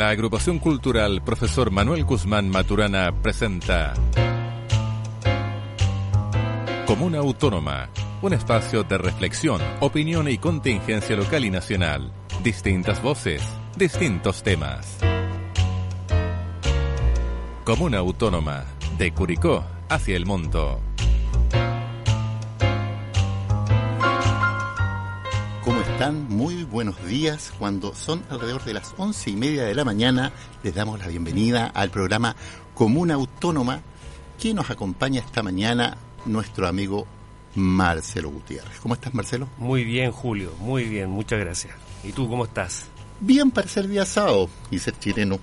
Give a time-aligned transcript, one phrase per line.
[0.00, 3.92] La agrupación cultural Profesor Manuel Guzmán Maturana presenta
[6.86, 7.90] Comuna Autónoma,
[8.22, 12.14] un espacio de reflexión, opinión y contingencia local y nacional.
[12.42, 13.42] Distintas voces,
[13.76, 14.96] distintos temas.
[17.64, 18.64] Comuna Autónoma,
[18.96, 20.80] de Curicó hacia el mundo.
[26.00, 26.34] Están?
[26.34, 27.52] Muy buenos días.
[27.58, 30.32] Cuando son alrededor de las once y media de la mañana,
[30.62, 32.36] les damos la bienvenida al programa
[32.72, 33.82] Comuna Autónoma
[34.38, 37.06] que nos acompaña esta mañana nuestro amigo
[37.54, 38.80] Marcelo Gutiérrez.
[38.80, 39.46] ¿Cómo estás, Marcelo?
[39.58, 41.74] Muy bien, Julio, muy bien, muchas gracias.
[42.02, 42.84] ¿Y tú cómo estás?
[43.20, 45.38] Bien para ser día sábado y ser chileno.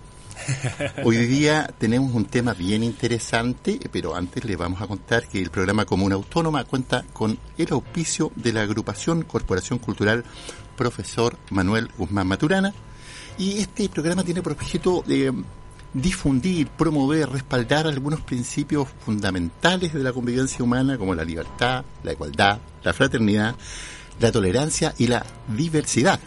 [1.04, 5.50] Hoy día tenemos un tema bien interesante, pero antes le vamos a contar que el
[5.50, 10.24] programa Comuna Autónoma cuenta con el auspicio de la agrupación Corporación Cultural
[10.76, 12.74] Profesor Manuel Guzmán Maturana.
[13.38, 15.04] Y este programa tiene por objeto
[15.94, 22.60] difundir, promover, respaldar algunos principios fundamentales de la convivencia humana como la libertad, la igualdad,
[22.84, 23.56] la fraternidad,
[24.20, 26.20] la tolerancia y la diversidad.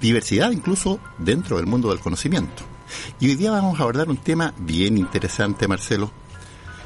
[0.00, 2.69] Diversidad incluso dentro del mundo del conocimiento.
[3.18, 6.10] Y hoy día vamos a abordar un tema bien interesante, Marcelo.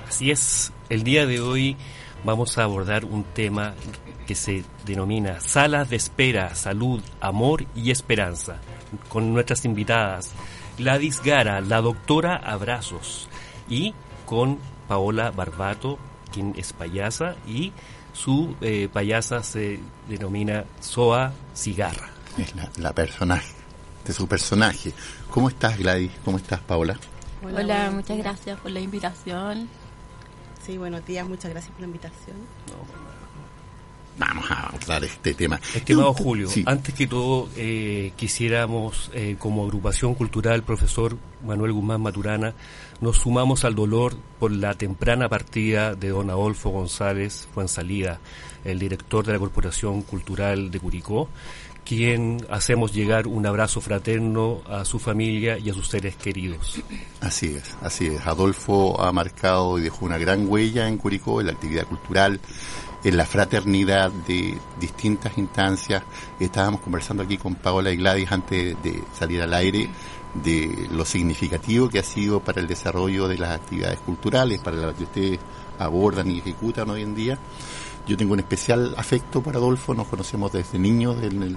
[0.08, 1.76] Así es, el día de hoy
[2.24, 3.74] vamos a abordar un tema
[4.26, 8.56] que se denomina Salas de Espera, Salud, Amor y Esperanza,
[9.08, 10.30] con nuestras invitadas
[10.78, 13.28] Gladys Gara, la doctora Abrazos,
[13.68, 13.94] y
[14.26, 14.58] con
[14.88, 15.98] Paola Barbato,
[16.32, 17.72] quien es payasa, y
[18.12, 22.10] su eh, payasa se denomina Soa Cigarra.
[22.38, 23.52] Es la, la personaje,
[24.04, 24.92] de su personaje.
[25.30, 26.10] ¿Cómo estás, Gladys?
[26.24, 26.98] ¿Cómo estás, Paola?
[27.42, 29.68] Hola, Hola muchas gracias por la invitación.
[30.64, 32.36] Sí, buenos días, muchas gracias por la invitación.
[34.16, 35.60] Vamos a abordar este tema.
[35.74, 36.62] Estimado Julio, sí.
[36.66, 42.54] antes que todo eh, quisiéramos, eh, como agrupación cultural, profesor Manuel Guzmán Maturana,
[43.00, 48.20] nos sumamos al dolor por la temprana partida de don Adolfo González Fuensalida,
[48.64, 51.28] el director de la Corporación Cultural de Curicó,
[51.84, 56.80] quien hacemos llegar un abrazo fraterno a su familia y a sus seres queridos.
[57.20, 58.26] Así es, así es.
[58.26, 62.40] Adolfo ha marcado y dejó una gran huella en Curicó, en la actividad cultural,
[63.04, 66.02] en la fraternidad de distintas instancias.
[66.40, 69.90] Estábamos conversando aquí con Paola y Gladys antes de salir al aire
[70.42, 74.94] de lo significativo que ha sido para el desarrollo de las actividades culturales, para las
[74.94, 75.38] que ustedes
[75.78, 77.38] abordan y ejecutan hoy en día.
[78.06, 81.56] Yo tengo un especial afecto por Adolfo, nos conocemos desde niños, del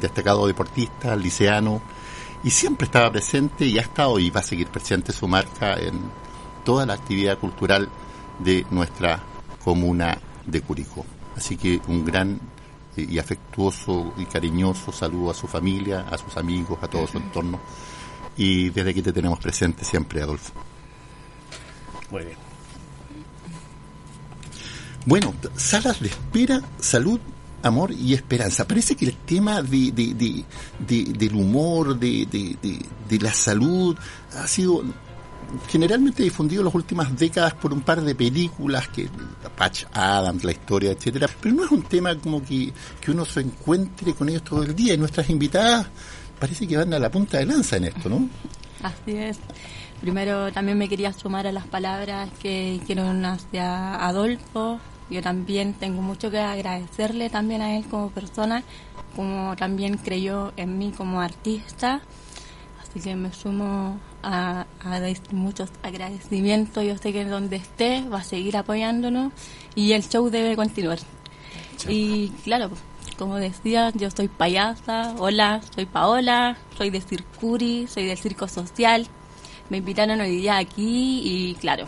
[0.00, 1.82] destacado deportista, liceano,
[2.44, 5.98] y siempre estaba presente y ha estado y va a seguir presente su marca en
[6.64, 7.88] toda la actividad cultural
[8.38, 9.20] de nuestra
[9.64, 10.16] comuna
[10.46, 11.04] de Curicó.
[11.36, 12.40] Así que un gran
[12.96, 17.58] y afectuoso y cariñoso saludo a su familia, a sus amigos, a todo su entorno.
[18.36, 20.52] Y desde aquí te tenemos presente siempre, Adolfo.
[22.10, 22.50] Muy bien.
[25.06, 27.20] Bueno, salas de espera, salud,
[27.62, 28.66] amor y esperanza.
[28.66, 30.44] Parece que el tema de, de, de,
[30.78, 33.96] de del humor, de, de, la salud,
[34.36, 34.84] ha sido
[35.68, 39.08] generalmente difundido en las últimas décadas por un par de películas, que
[39.56, 41.28] Patch Adams, la historia, etcétera.
[41.40, 44.74] Pero no es un tema como que, que uno se encuentre con ellos todo el
[44.74, 44.94] día.
[44.94, 45.86] Y nuestras invitadas
[46.40, 48.28] parece que van a la punta de lanza en esto, ¿no?
[48.82, 49.38] Así es.
[50.00, 54.80] Primero también me quería sumar a las palabras que hicieron hacia Adolfo.
[55.10, 58.62] Yo también tengo mucho que agradecerle también a él como persona,
[59.14, 62.00] como también creyó en mí como artista.
[62.80, 65.00] Así que me sumo a, a
[65.32, 66.82] muchos agradecimientos.
[66.84, 69.32] Yo sé que donde esté va a seguir apoyándonos
[69.74, 70.98] y el show debe continuar.
[71.88, 72.70] Y claro,
[73.20, 75.14] como decía, yo soy payasa.
[75.18, 79.06] Hola, soy Paola, soy de Circuri, soy del Circo Social.
[79.68, 81.84] Me invitaron hoy día aquí y claro,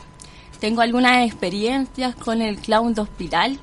[0.60, 3.58] tengo algunas experiencias con el clown hospital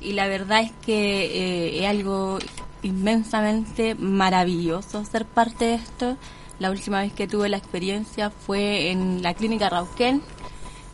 [0.00, 2.38] y la verdad es que eh, es algo
[2.82, 6.16] inmensamente maravilloso ser parte de esto.
[6.58, 10.22] La última vez que tuve la experiencia fue en la clínica Rauquén,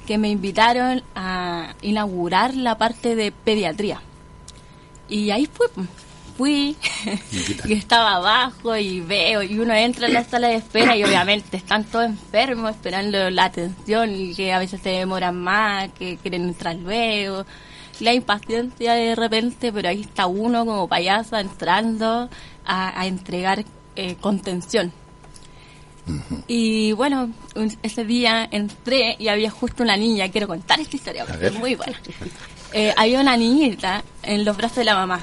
[0.09, 4.03] que me invitaron a inaugurar la parte de pediatría.
[5.11, 5.67] Y ahí fue,
[6.39, 6.77] fui,
[7.67, 11.59] y estaba abajo y veo, y uno entra en la sala de espera y obviamente
[11.59, 16.45] están todos enfermos esperando la atención y que a veces se demoran más, que quieren
[16.45, 17.45] entrar luego.
[17.99, 22.31] La impaciencia de repente, pero ahí está uno como payaso entrando
[22.65, 23.65] a, a entregar
[23.97, 24.93] eh, contención.
[26.47, 31.27] Y bueno, un, ese día entré y había justo una niña, quiero contar esta historia
[31.27, 32.01] porque es muy buena.
[32.73, 35.21] Eh, había una niñita en los brazos de la mamá.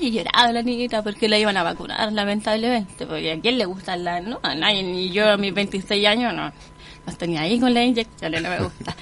[0.00, 4.04] Y lloraba la niñita porque la iban a vacunar, lamentablemente, porque a quién le gustan
[4.04, 7.72] las, no, a nadie, ni yo a mis 26 años no, no ni ahí con
[7.72, 8.94] las inyecciones, no me gusta.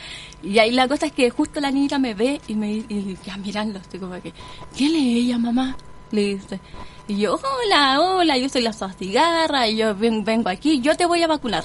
[0.43, 3.37] Y ahí la cosa es que justo la niñita me ve y me y ya
[3.37, 4.33] mirando, estoy como que,
[4.77, 5.77] ¿quién es ella, mamá?
[6.13, 6.61] Le dice.
[7.09, 7.35] Y yo,
[7.65, 11.27] hola, hola, yo soy la cigarra y yo ven- vengo aquí, yo te voy a
[11.27, 11.65] vacunar.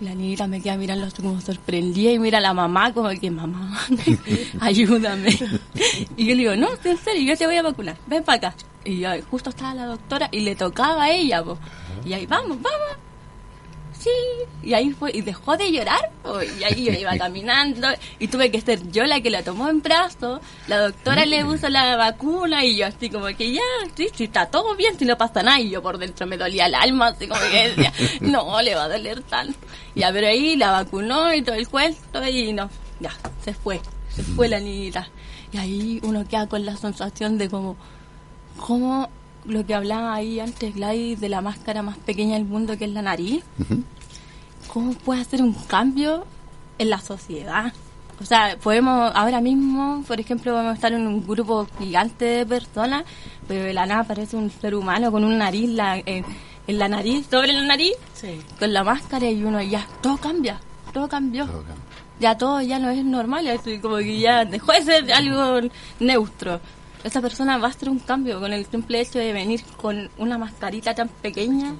[0.00, 3.78] La niñita me queda mirando como sorprendida y mira a la mamá como que, mamá,
[4.60, 5.28] ayúdame.
[6.16, 8.56] Y yo le digo, no, en serio, yo te voy a vacunar, ven para acá.
[8.84, 11.58] Y yo, justo estaba la doctora y le tocaba a ella, po.
[12.04, 13.03] y ahí, vamos, vamos.
[14.04, 14.10] Sí,
[14.62, 18.50] y ahí fue, y dejó de llorar, po, y ahí yo iba caminando, y tuve
[18.50, 22.66] que ser yo la que la tomó en brazos, la doctora le puso la vacuna,
[22.66, 23.62] y yo así como que ya,
[23.96, 26.66] sí, sí, está todo bien, si no pasa nada, y yo por dentro me dolía
[26.66, 29.58] el alma, así como que decía, no, le va a doler tanto.
[29.94, 32.68] Ya, pero ahí la vacunó y todo el cuento, y no,
[33.00, 33.10] ya,
[33.42, 33.80] se fue,
[34.10, 35.08] se fue la niñita.
[35.50, 37.76] Y ahí uno queda con la sensación de como,
[38.58, 39.08] como
[39.46, 42.90] lo que hablaba ahí antes, Gladys, de la máscara más pequeña del mundo que es
[42.90, 43.44] la nariz.
[44.68, 46.24] ¿Cómo puede hacer un cambio
[46.78, 47.72] en la sociedad?
[48.20, 53.04] O sea, podemos, ahora mismo, por ejemplo, podemos estar en un grupo gigante de personas,
[53.48, 56.24] pero de la nada aparece un ser humano con una nariz la, en,
[56.66, 58.40] en la nariz, sobre la nariz, Sí.
[58.58, 60.60] con la máscara y uno ya, todo cambia,
[60.92, 61.44] todo cambió.
[61.46, 61.84] Todo cambia.
[62.20, 65.68] Ya todo ya no es normal, así como que ya dejó de ser algo
[65.98, 66.60] neutro.
[67.04, 70.38] Esa persona va a hacer un cambio con el simple hecho de venir con una
[70.38, 71.74] mascarita tan pequeña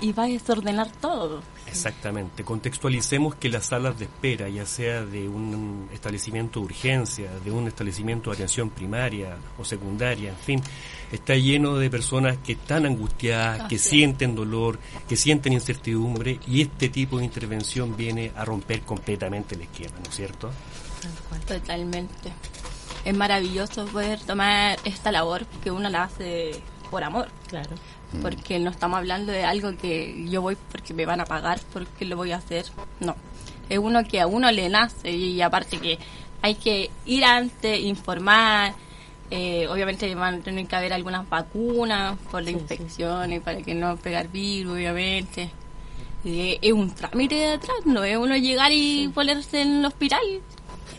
[0.00, 1.42] y va a desordenar todo.
[1.66, 2.44] Exactamente.
[2.44, 7.68] Contextualicemos que las salas de espera, ya sea de un establecimiento de urgencia, de un
[7.68, 10.62] establecimiento de atención primaria o secundaria, en fin,
[11.12, 14.78] está lleno de personas que están angustiadas, que sienten dolor,
[15.08, 20.10] que sienten incertidumbre y este tipo de intervención viene a romper completamente el esquema, ¿no
[20.10, 20.50] es cierto?
[21.46, 22.32] Totalmente.
[23.04, 26.52] Es maravilloso poder tomar esta labor que uno la hace
[26.90, 27.28] por amor.
[27.48, 27.70] Claro.
[28.22, 32.04] porque no estamos hablando de algo que yo voy porque me van a pagar, porque
[32.04, 32.64] lo voy a hacer.
[32.98, 33.16] No,
[33.68, 35.98] es uno que a uno le nace y aparte que
[36.42, 38.74] hay que ir antes, informar.
[39.30, 43.04] eh, obviamente van a tener que haber algunas vacunas por la Sí,
[43.34, 45.50] y para que no pegar virus, obviamente.
[46.24, 50.20] Y es un trámite de atrás, no es uno llegar y ponerse en el hospital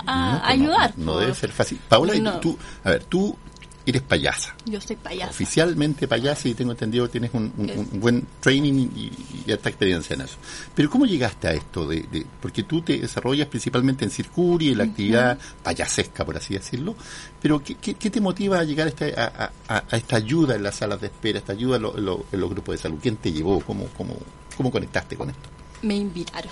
[0.06, 0.94] a No, pues no, ayudar.
[0.98, 1.80] No, debe ser fácil.
[1.90, 2.40] Paola, y No.
[2.40, 3.36] tú, a ver, tú
[3.84, 4.56] eres payasa.
[4.66, 5.32] Yo soy payasa.
[5.32, 9.12] Oficialmente payasa y tengo entendido que tienes un, un- Es- un buen training y,
[9.48, 10.36] y experiencia en eso.
[10.76, 11.88] Pero ¿cómo llegaste a esto?
[11.88, 16.54] de, de- Porque tú te desarrollas principalmente en Circuri, en la actividad payasesca, por así
[16.54, 16.96] decirlo.
[17.42, 20.56] Pero ¿qué, qué- qué te motiva a llegar a esta, a, a- a esta ayuda
[20.56, 22.78] en las salas de espera, esta ayuda en, lo- en lo- en los grupos de
[22.84, 23.00] salud?
[23.02, 23.60] ¿Quién te llevó?
[23.62, 24.16] ¿Cómo, cómo,
[24.56, 25.50] cómo conectaste con esto?
[25.82, 26.52] Me invitaron,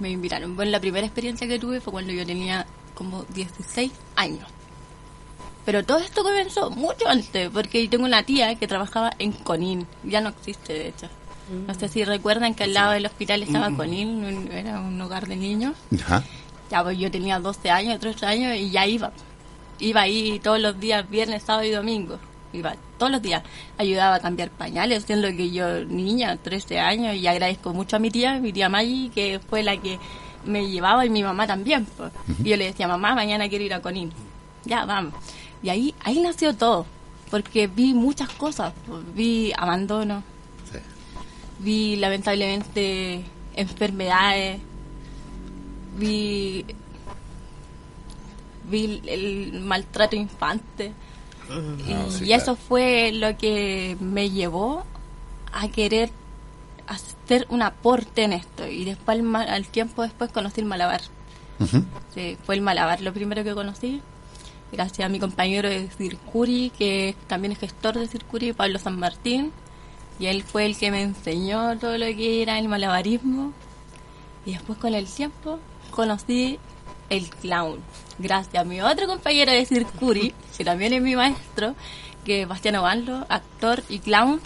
[0.00, 0.56] me invitaron.
[0.56, 2.66] Bueno, la primera experiencia que tuve fue cuando yo tenía
[3.00, 4.46] como 16 años.
[5.64, 10.20] Pero todo esto comenzó mucho antes, porque tengo una tía que trabajaba en Conin, ya
[10.20, 11.08] no existe de hecho.
[11.66, 15.26] No sé si recuerdan que al lado del hospital estaba Conin, un- era un hogar
[15.26, 15.72] de niños.
[16.02, 16.22] Ajá.
[16.70, 19.10] Ya, pues yo tenía 12 años, 13 años y ya iba.
[19.78, 22.18] Iba ahí todos los días, viernes, sábado y domingo.
[22.52, 23.42] Iba todos los días.
[23.78, 28.10] Ayudaba a cambiar pañales, siendo que yo niña, 13 años, y agradezco mucho a mi
[28.10, 29.98] tía, mi tía Maggie, que fue la que
[30.44, 31.86] me llevaba y mi mamá también.
[31.96, 32.12] pues.
[32.44, 34.12] Y yo le decía, mamá, mañana quiero ir a Conin.
[34.64, 35.14] Ya, vamos.
[35.62, 36.86] Y ahí, ahí nació todo,
[37.30, 38.72] porque vi muchas cosas.
[38.86, 39.02] pues.
[39.14, 40.22] Vi abandono,
[40.70, 40.78] Sí.
[41.58, 43.22] vi lamentablemente
[43.54, 44.60] enfermedades,
[45.98, 46.64] vi,
[48.70, 50.92] vi el maltrato infante.
[51.88, 52.60] y Ah, sí, y eso claro.
[52.68, 54.84] fue lo que me llevó
[55.52, 56.10] a querer
[56.86, 57.16] hacer
[57.48, 58.66] un aporte en esto.
[58.66, 61.00] Y después, al, al tiempo después, conocí el malabar.
[61.58, 61.84] Ujú.
[62.14, 64.00] Sí, fue el malabar lo primero que conocí.
[64.72, 69.52] Gracias a mi compañero de Circuri, que también es gestor de Circuri, Pablo San Martín.
[70.18, 73.52] Y él fue el que me enseñó todo lo que era el malabarismo.
[74.46, 75.58] Y después con el tiempo
[75.90, 76.58] conocí
[77.08, 77.80] el clown.
[78.18, 81.74] Gracias a mi otro compañero de Circuri, que también es mi maestro,
[82.24, 84.40] que es Bastián Ovaldo, actor y clown.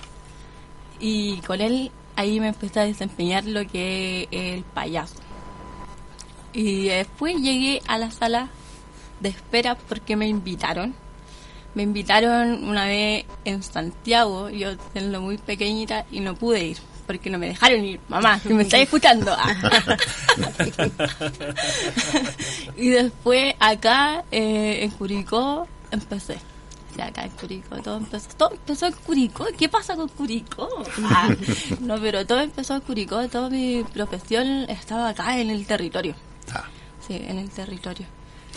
[1.00, 5.16] Y con él ahí me empecé a desempeñar lo que es el payaso.
[6.52, 8.48] Y después llegué a la sala
[9.20, 10.94] de espera porque me invitaron.
[11.74, 17.30] Me invitaron una vez en Santiago, yo siendo muy pequeñita y no pude ir porque
[17.30, 18.00] no me dejaron ir.
[18.08, 19.34] Mamá, si me estás escuchando.
[19.36, 19.54] Ah.
[22.76, 26.38] y después acá eh, en Curicó empecé.
[27.02, 29.46] Acá en Curicó todo empezó, todo empezó en Curicó.
[29.58, 30.68] ¿Qué pasa con Curicó?
[31.04, 31.28] Ah,
[31.80, 36.14] no, pero todo empezó en Curicó, toda mi profesión estaba acá en el territorio.
[36.52, 36.64] Ah.
[37.06, 38.06] Sí, en el territorio.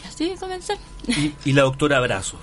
[0.03, 0.77] Y así comencé.
[1.07, 2.39] Y, y la doctora Abrazos.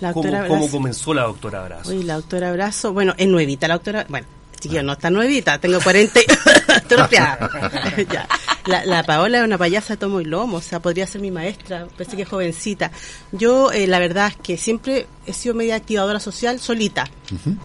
[0.00, 1.90] La ¿Cómo, doctora cómo Brazo- comenzó la doctora Abrazo?
[1.90, 4.26] Uy, la doctora Abrazo, bueno, es nuevita la doctora, bueno,
[4.60, 6.24] chiquillo, no está nuevita, tengo 40, y-
[6.88, 7.50] tropeada.
[8.12, 8.26] Ya.
[8.66, 11.30] La, la Paola es una payasa de tomo y lomo, o sea, podría ser mi
[11.30, 12.90] maestra, parece que es jovencita.
[13.32, 17.08] Yo, eh, la verdad es que siempre he sido media activadora social solita,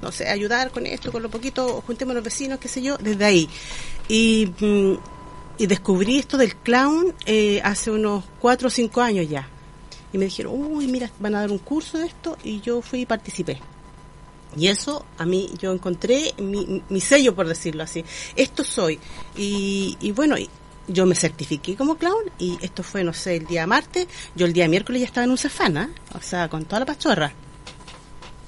[0.01, 3.25] no sé, ayudar con esto, con lo poquito, juntemos los vecinos, qué sé yo, desde
[3.25, 3.49] ahí.
[4.07, 4.93] Y, mm,
[5.57, 9.47] y descubrí esto del clown eh, hace unos cuatro o cinco años ya.
[10.13, 13.01] Y me dijeron, uy, mira, van a dar un curso de esto, y yo fui
[13.01, 13.59] y participé.
[14.55, 18.03] Y eso a mí yo encontré mi, mi sello, por decirlo así.
[18.35, 18.99] Esto soy.
[19.35, 20.35] Y, y bueno,
[20.87, 24.07] yo me certifiqué como clown y esto fue, no sé, el día martes.
[24.35, 27.33] Yo el día miércoles ya estaba en un cefana, o sea, con toda la pachorra.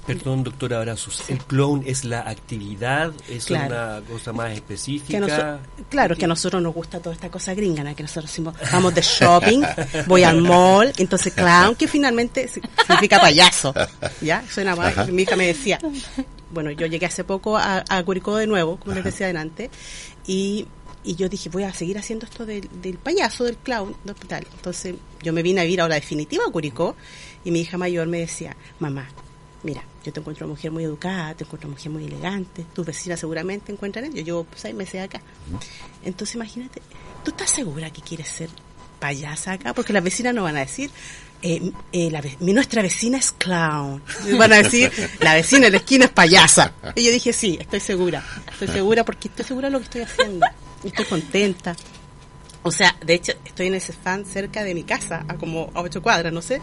[0.05, 1.23] Perdón, doctora Abrazos.
[1.29, 3.11] ¿El clown es la actividad?
[3.27, 3.65] ¿Es Claro.
[3.65, 5.19] una cosa más Que específica?
[5.19, 5.59] noso-
[5.89, 7.95] claro, que a nosotros nos gusta toda esta cosa gringa, ¿no?
[7.95, 9.63] que nosotros decimos, vamos de shopping,
[10.05, 13.73] voy al mall, entonces clown, que finalmente si- significa payaso,
[14.21, 14.43] ¿ya?
[14.47, 15.79] Suena mal, mi hija me decía,
[16.51, 19.71] bueno, yo llegué hace poco a, a Curicó de nuevo, como les decía adelante,
[20.27, 20.67] y,
[21.03, 24.45] y yo dije, voy a seguir haciendo esto del, del payaso, del clown, del hospital.
[24.55, 24.93] Entonces
[25.23, 26.95] yo me vine a vivir ahora definitiva a Curicó,
[27.43, 29.07] y mi hija mayor me decía, mamá,
[29.65, 32.85] mira, yo te encuentro una mujer muy educada, te encuentro una mujer muy elegante, tus
[32.85, 35.19] vecinas seguramente encuentran yo llevo seis meses acá.
[36.03, 36.81] Entonces imagínate,
[37.23, 38.49] ¿tú estás segura que quieres ser
[38.99, 39.73] payasa acá?
[39.73, 40.89] Porque las vecinas no van a decir,
[41.41, 44.01] eh, eh, la ve- mi nuestra vecina es clown.
[44.37, 46.71] Van a decir, la vecina de la esquina es payasa.
[46.95, 50.01] Y yo dije, sí, estoy segura, estoy segura porque estoy segura de lo que estoy
[50.01, 50.45] haciendo.
[50.83, 51.75] Estoy contenta.
[52.67, 55.81] O sea, de hecho, estoy en ese fan cerca de mi casa, a como a
[55.81, 56.59] ocho cuadras, no sé.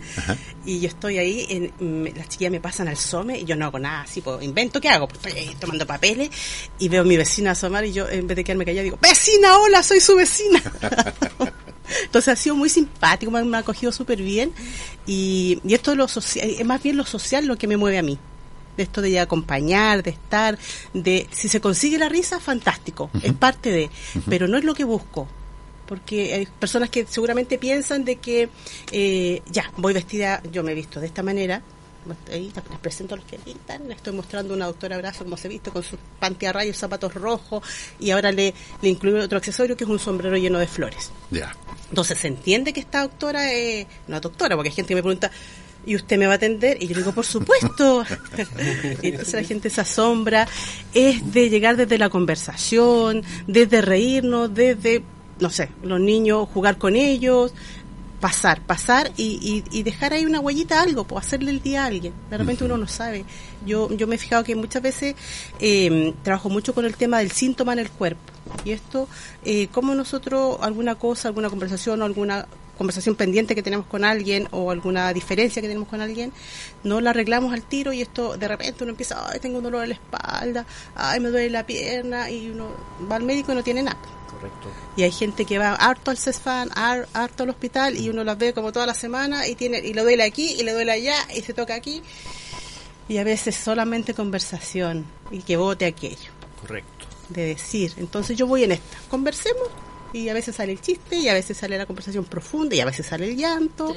[0.64, 3.66] Y yo estoy ahí, en, me- las chiquillas me pasan al some y yo no
[3.66, 5.06] hago nada así, pues invento, ¿qué hago?
[5.06, 6.28] Pues estoy ahí tomando papeles
[6.80, 9.56] y veo a mi vecina asomar y yo, en vez de quedarme callada, digo, vecina,
[9.58, 10.60] hola, soy su vecina.
[12.04, 14.52] Entonces ha sido muy simpático, me, me ha acogido súper bien
[15.06, 17.98] y, y esto es lo social, es más bien lo social lo que me mueve
[17.98, 18.18] a mí.
[18.76, 20.58] De esto de acompañar, de estar,
[20.94, 23.90] de si se consigue la risa, fantástico, es parte de,
[24.28, 25.28] pero no es lo que busco
[25.92, 28.48] porque hay personas que seguramente piensan de que
[28.92, 31.60] eh, ya voy vestida, yo me he visto de esta manera,
[32.32, 35.48] ahí les presento a los que pintan, les estoy mostrando una doctora Abrazo como se
[35.48, 37.62] visto con sus panty a rayos, zapatos rojos
[38.00, 41.10] y ahora le, le incluyo otro accesorio que es un sombrero lleno de flores.
[41.30, 41.54] Ya.
[41.90, 45.02] Entonces se entiende que esta doctora es no es doctora, porque hay gente que me
[45.02, 45.30] pregunta,
[45.84, 46.82] ¿y usted me va a atender?
[46.82, 48.02] Y yo digo, por supuesto.
[49.02, 50.48] y entonces la gente se asombra.
[50.94, 55.02] Es de llegar desde la conversación, desde reírnos, desde,
[55.42, 57.52] no sé, los niños, jugar con ellos,
[58.20, 61.82] pasar, pasar y, y, y dejar ahí una huellita a algo, pues hacerle el día
[61.82, 62.14] a alguien.
[62.30, 63.24] De repente uno no sabe.
[63.66, 65.16] Yo, yo me he fijado que muchas veces
[65.58, 68.22] eh, trabajo mucho con el tema del síntoma en el cuerpo.
[68.64, 69.08] Y esto,
[69.44, 72.46] eh, como nosotros alguna cosa, alguna conversación o alguna
[72.78, 76.32] conversación pendiente que tenemos con alguien o alguna diferencia que tenemos con alguien,
[76.84, 79.82] no la arreglamos al tiro y esto de repente uno empieza, ay, tengo un dolor
[79.82, 82.68] en la espalda, ay, me duele la pierna y uno
[83.10, 83.98] va al médico y no tiene nada.
[84.42, 84.68] Correcto.
[84.96, 88.36] Y hay gente que va harto al CESFAN, har- harto al hospital y uno las
[88.38, 91.14] ve como toda la semana y tiene y le duele aquí y le duele allá
[91.34, 92.02] y se toca aquí.
[93.08, 96.30] Y a veces solamente conversación y que vote aquello,
[96.60, 97.06] Correcto.
[97.28, 97.92] de decir.
[97.98, 99.68] Entonces yo voy en esta, conversemos
[100.12, 102.84] y a veces sale el chiste y a veces sale la conversación profunda y a
[102.84, 103.94] veces sale el llanto.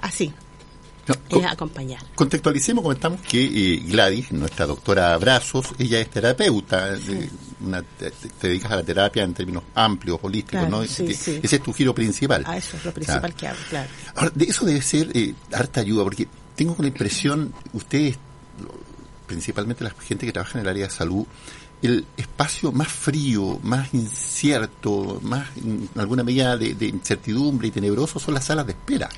[0.00, 0.32] Así,
[1.10, 2.02] No, es con- acompañar.
[2.14, 7.28] contextualicemos, comentamos que eh, Gladys, nuestra doctora Abrazos, ella es terapeuta, de-
[7.60, 10.84] una- te, te dedicas a la terapia en términos amplios, holísticos, Claro, ¿no?
[10.86, 11.40] sí, Ese- sí.
[11.42, 12.42] Ese es tu giro principal.
[12.46, 13.36] Ah, eso es lo principal Claro.
[13.36, 13.88] que hago, claro.
[14.16, 16.26] Ahora, de eso debe ser eh, harta ayuda, porque
[16.56, 18.16] tengo la impresión, ustedes,
[19.26, 21.24] principalmente la gente que trabaja en el área de salud,
[21.82, 28.18] el espacio más frío, más incierto, más en alguna medida de, de incertidumbre y tenebroso
[28.18, 29.08] son las salas de espera.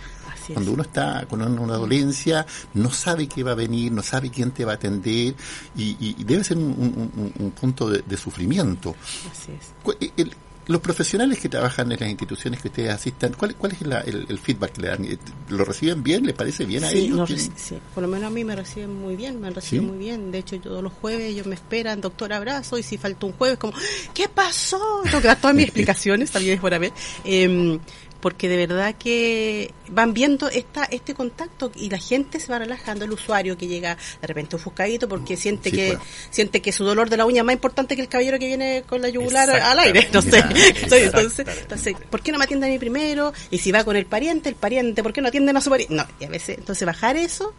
[0.42, 0.54] Así es.
[0.54, 4.50] Cuando uno está con una, dolencia, no sabe qué va a venir, no sabe quién
[4.50, 5.34] te va a atender
[5.76, 8.94] y, y- debe ser un, un- un- un punto de, de sufrimiento.
[9.30, 9.96] Así es.
[10.00, 10.32] Eh, el-
[10.68, 14.26] los profesionales que trabajan en las instituciones que ustedes asistan, ¿cuál, cuál es la- el,
[14.28, 15.04] el feedback que le dan?
[15.04, 15.18] Eh,
[15.48, 16.24] ¿Lo reciben bien?
[16.24, 17.16] ¿Les parece bien a Sí, ellos?
[17.16, 19.54] nos ¿Tienen- reci- sí, por lo menos a mí me reciben muy bien, me han
[19.56, 19.88] recibido ¿Sí?
[19.90, 20.30] muy bien.
[20.30, 23.58] De hecho, todos los jueves ellos me esperan, doctor abrazo, y si falta un jueves,
[23.58, 23.72] como,
[24.14, 24.78] ¿qué pasó?
[25.02, 26.92] Tengo que dar todas mis explicaciones, también es por haber.
[27.24, 27.80] Em,
[28.22, 33.04] porque de verdad que van viendo esta este contacto y la gente se va relajando,
[33.04, 36.04] el usuario que llega de repente ofuscadito porque siente Sí, que claro.
[36.30, 38.84] siente que su dolor de la uña es más importante que el caballero que viene
[38.88, 40.08] con la yugular al aire.
[40.12, 40.38] No sé.
[40.82, 43.32] Entonces, entonces, ¿por qué no me atienden a mí primero?
[43.50, 45.94] Y si va con el pariente, el pariente, ¿por qué no atienden a su pariente?
[45.94, 47.54] No, y a veces, entonces bajar eso,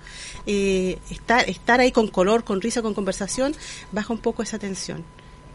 [0.45, 3.53] eh, estar, estar ahí con color, con risa, con conversación,
[3.91, 5.03] baja un poco esa tensión.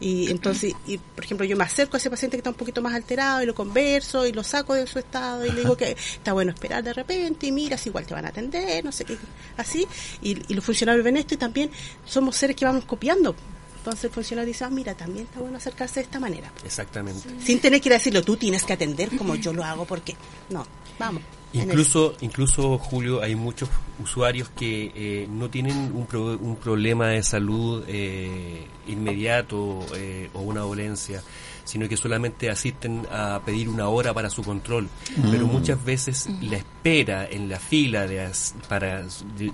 [0.00, 2.82] Y entonces, y por ejemplo, yo me acerco a ese paciente que está un poquito
[2.82, 5.92] más alterado y lo converso y lo saco de su estado y le digo que
[5.92, 9.04] está bueno esperar de repente y mira, si igual te van a atender, no sé
[9.04, 9.16] qué,
[9.56, 9.86] así.
[10.22, 11.70] Y, y los funcionarios ven esto y también
[12.04, 13.34] somos seres que vamos copiando.
[13.78, 16.52] Entonces el funcionario dice, ah, mira, también está bueno acercarse de esta manera.
[16.64, 17.28] Exactamente.
[17.42, 20.14] Sin tener que ir a decirlo, tú tienes que atender como yo lo hago, porque
[20.50, 20.66] no,
[20.98, 21.22] vamos.
[21.54, 23.68] Incluso, incluso Julio, hay muchos
[24.02, 30.40] usuarios que eh, no tienen un, pro- un problema de salud eh, inmediato eh, o
[30.42, 31.22] una dolencia,
[31.64, 34.88] sino que solamente asisten a pedir una hora para su control.
[35.30, 39.06] Pero muchas veces la espera en la fila de as- para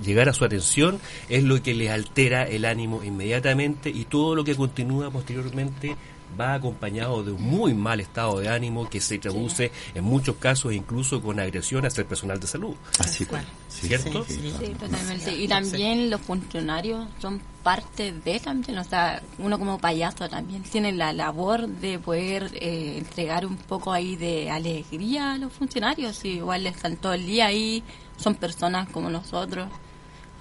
[0.02, 0.98] llegar a su atención
[1.28, 5.96] es lo que les altera el ánimo inmediatamente y todo lo que continúa posteriormente
[6.38, 10.72] va acompañado de un muy mal estado de ánimo que se traduce en muchos casos
[10.72, 12.74] incluso con agresión hacia el personal de salud.
[12.98, 13.44] Así cual.
[13.68, 14.24] ¿Cierto?
[14.24, 14.54] sí, sí.
[14.58, 15.34] Sí, totalmente.
[15.34, 20.92] Y también los funcionarios son parte de también, o sea, uno como payaso también tiene
[20.92, 26.24] la labor de poder eh, entregar un poco ahí de alegría a los funcionarios.
[26.24, 27.82] Y igual están todo el día ahí,
[28.16, 29.68] son personas como nosotros.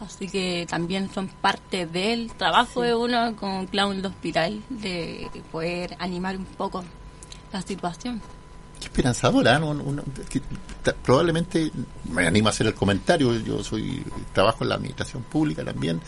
[0.05, 5.95] Así que también son parte del trabajo de uno como clown de hospital, de poder
[5.99, 6.83] animar un poco
[7.51, 8.21] la situación.
[8.79, 9.69] Qué esperanzadora, ¿no?
[9.69, 10.41] Uno- que
[10.83, 11.71] ta- probablemente
[12.11, 16.01] me animo a hacer el comentario, yo soy trabajo en la administración pública también,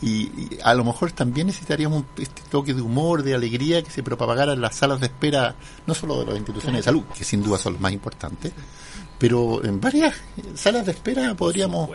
[0.00, 3.90] y, y a lo mejor también necesitaríamos un- este toque de humor, de alegría que
[3.90, 5.54] se propagara en las salas de espera,
[5.86, 8.52] no solo de las instituciones de salud, que sin duda son las más importantes,
[9.22, 10.16] pero en varias
[10.56, 11.88] salas de espera podríamos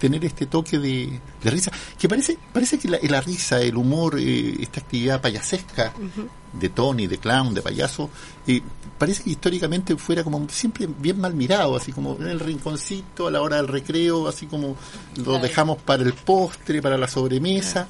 [0.00, 4.16] tener este toque de, de risa, que parece parece que la, la risa, el humor,
[4.18, 5.92] eh, esta actividad payasesca
[6.52, 8.10] de Tony, de clown, de payaso,
[8.48, 8.60] eh,
[8.98, 13.30] parece que históricamente fuera como siempre bien mal mirado, así como en el rinconcito a
[13.30, 14.74] la hora del recreo, así como
[15.24, 17.86] lo dejamos para el postre, para la sobremesa.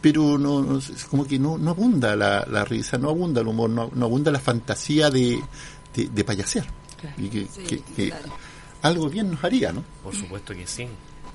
[0.00, 3.46] Pero no, no- es como que no, no abunda la, la risa, no abunda el
[3.48, 5.40] humor, no, no abunda la fantasía de,
[5.94, 6.66] de, de payasear.
[7.02, 7.16] Claro.
[7.18, 8.32] Y que, Sí, que- que claro.
[8.80, 9.84] algo bien nos haría, ¿no?
[10.02, 10.86] Por supuesto que sí.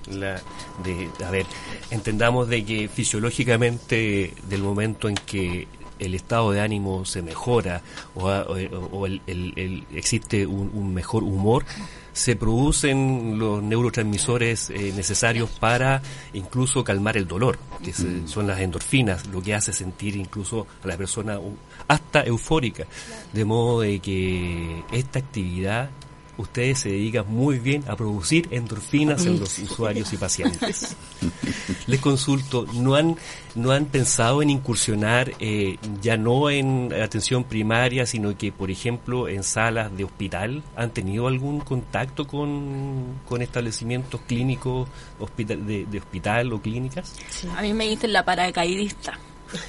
[0.10, 0.42] La,
[0.84, 1.46] de, a ver,
[1.92, 5.68] entendamos de que fisiológicamente del momento en que
[6.00, 7.82] el estado de ánimo se mejora
[8.16, 11.66] o, a- o- o el- el- el- existe un, un mejor humor,
[12.14, 16.02] se producen los neurotransmisores eh, necesarios para
[16.34, 20.88] incluso calmar el dolor, que se- son las endorfinas, lo que hace sentir incluso a
[20.88, 21.40] la persona
[21.88, 22.86] hasta eufórica.
[23.34, 25.90] De modo de que esta actividad
[26.38, 30.96] ustedes se dedican muy bien a producir endorfinas en los usuarios y pacientes.
[31.88, 33.18] Les consulto, ¿no han,
[33.56, 39.28] no han pensado en incursionar eh, ya no en atención primaria, sino que, por ejemplo,
[39.28, 40.64] en salas de hospital?
[40.76, 44.88] ¿Han tenido algún contacto con, con establecimientos clínicos
[45.20, 47.14] hospital, de, de hospital o clínicas?
[47.56, 49.18] A mí me dicen la paracaidista.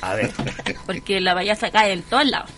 [0.01, 0.33] A ver,
[0.87, 2.51] porque la payasa cae en todos lados.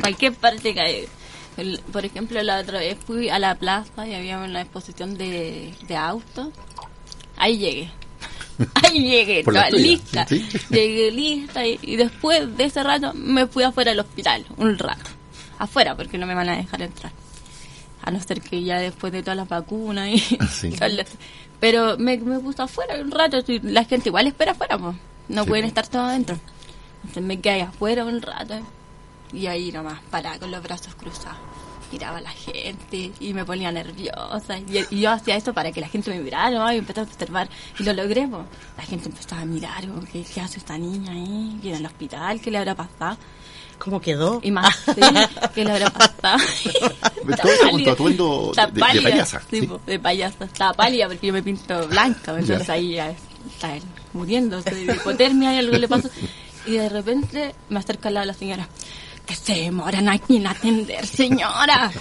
[0.00, 1.08] Cualquier parte cae.
[1.56, 5.74] El- por ejemplo, la otra vez fui a la plaza y había una exposición de,
[5.86, 6.48] de autos.
[7.36, 7.90] Ahí llegué.
[8.82, 10.26] Ahí llegué, tuya, lista.
[10.26, 10.46] ¿sí?
[10.70, 15.10] Llegué lista y, y después de ese rato me fui afuera del hospital, un rato.
[15.58, 17.12] Afuera, porque no me van a dejar entrar.
[18.02, 20.18] A no ser que ya después de todas las vacunas y...
[20.50, 20.74] Sí.
[21.60, 23.38] Pero me, me puse afuera un rato.
[23.48, 24.96] y La gente igual espera afuera, pues.
[25.28, 26.38] No Sí, pueden estar todos adentro.
[27.02, 28.54] Entonces me quedé afuera un rato
[29.32, 31.38] y ahí nomás paraba con los brazos cruzados.
[31.92, 34.58] Miraba a la gente y me ponía nerviosa.
[34.58, 36.72] Y, y yo hacía eso para que la gente me mirara ¿no?
[36.72, 37.48] y empezaba a observar.
[37.80, 38.28] Y lo logré.
[38.28, 38.44] po.
[38.76, 39.84] La gente empezaba a mirar.
[40.12, 41.58] ¿Qué, ¿Qué hace esta niña ahí?
[41.60, 42.40] ¿Viene al hospital?
[42.40, 43.16] ¿Qué le habrá pasado?
[43.80, 44.40] ¿Cómo quedó?
[44.44, 45.00] Y más, sí,
[45.54, 46.38] ¿qué le habrá pasado?
[47.42, 50.44] Todo eso con tu atuendo de- de payasa, Sí, de payasa.
[50.44, 52.38] Estaba pálida porque yo me pinto blanca.
[52.38, 52.72] Entonces Ya.
[52.74, 56.08] ahí ya está él muriéndose de hipotermia y algo le pasó.
[56.66, 58.68] Y de repente me acerca al lado la señora.
[59.30, 61.92] Que se demoran aquí en atender, señora.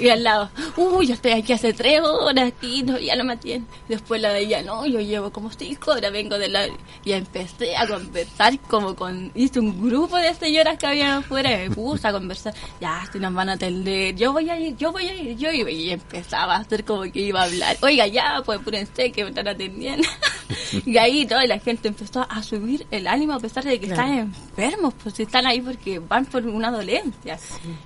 [0.00, 0.48] Y al lado,
[0.78, 3.68] uy, yo estoy aquí hace tres horas y todavía no me atienden.
[3.88, 6.66] Después la de ella, no, yo llevo como cinco horas, vengo de la...
[7.04, 9.30] Y empecé a conversar como con...
[9.34, 12.54] Hice un grupo de señoras que habían afuera y me puse a conversar.
[12.80, 15.50] Ya, si nos van a atender, yo voy a ir, yo voy a ir, yo
[15.50, 15.70] iba.
[15.70, 17.76] Y empezaba a hacer como que iba a hablar.
[17.82, 20.08] Oiga, ya, pues apúrense que me están atendiendo.
[20.86, 24.02] y ahí toda la gente empezó a subir el ánimo a pesar de que Claro.
[24.02, 27.38] están enfermos, pues están ahí porque van por una dolencia.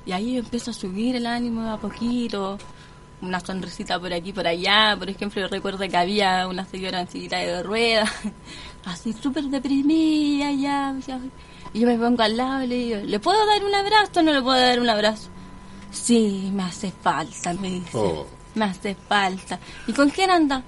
[0.07, 2.59] Y ahí empezó a subir el ánimo a poquito,
[3.21, 4.97] una sonrisita por aquí, por allá.
[4.99, 8.11] Por ejemplo, yo recuerdo que había una señora en de ruedas,
[8.85, 10.95] así súper deprimida ya.
[11.07, 11.21] ya.
[11.75, 14.23] Y yo me pongo al lado y le digo, ¿le puedo dar un abrazo o
[14.23, 15.29] no le puedo dar un abrazo?
[15.91, 17.99] Sí, me hace falta, me dice.
[17.99, 18.27] Oh.
[18.55, 19.59] Me hace falta.
[19.87, 20.63] ¿Y con quién anda?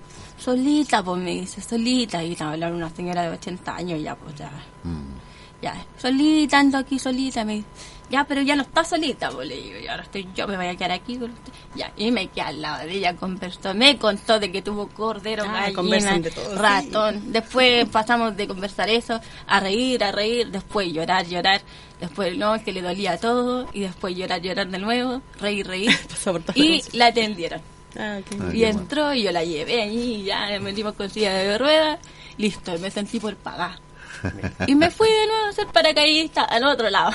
[0.45, 2.23] solita, pues me dice, solita.
[2.23, 4.51] Y estaba hablando una señora de 80 años ya, pues ya.
[4.83, 5.15] Mm.
[5.63, 7.45] Ya, solita, ando aquí solita.
[7.45, 7.69] Me dice,
[8.11, 10.67] ya, pero ya no está solita, pues le digo, y ahora estoy yo, me voy
[10.67, 11.53] a quedar aquí con usted.
[11.75, 15.45] Ya, y me quedé al lado de ella, conversó, me contó de que tuvo cordero,
[15.47, 16.57] Ah, gallina, de todo, sí.
[16.57, 17.33] ratón.
[17.33, 21.63] Después pasamos de conversar eso, a reír, a reír, después llorar, llorar.
[22.01, 25.91] Después no, que le dolía todo, y después llorar, llorar de nuevo, reír, reír.
[26.55, 27.61] Y la atendieron.
[27.97, 31.09] Ah, qué Ah, Y entró y yo la llevé allí, y ya me metimos con
[31.09, 31.99] silla de ruedas,
[32.37, 33.79] listo, y me sentí por pagar.
[34.67, 37.13] Y me fui de nuevo a hacer paracaidista al otro lado.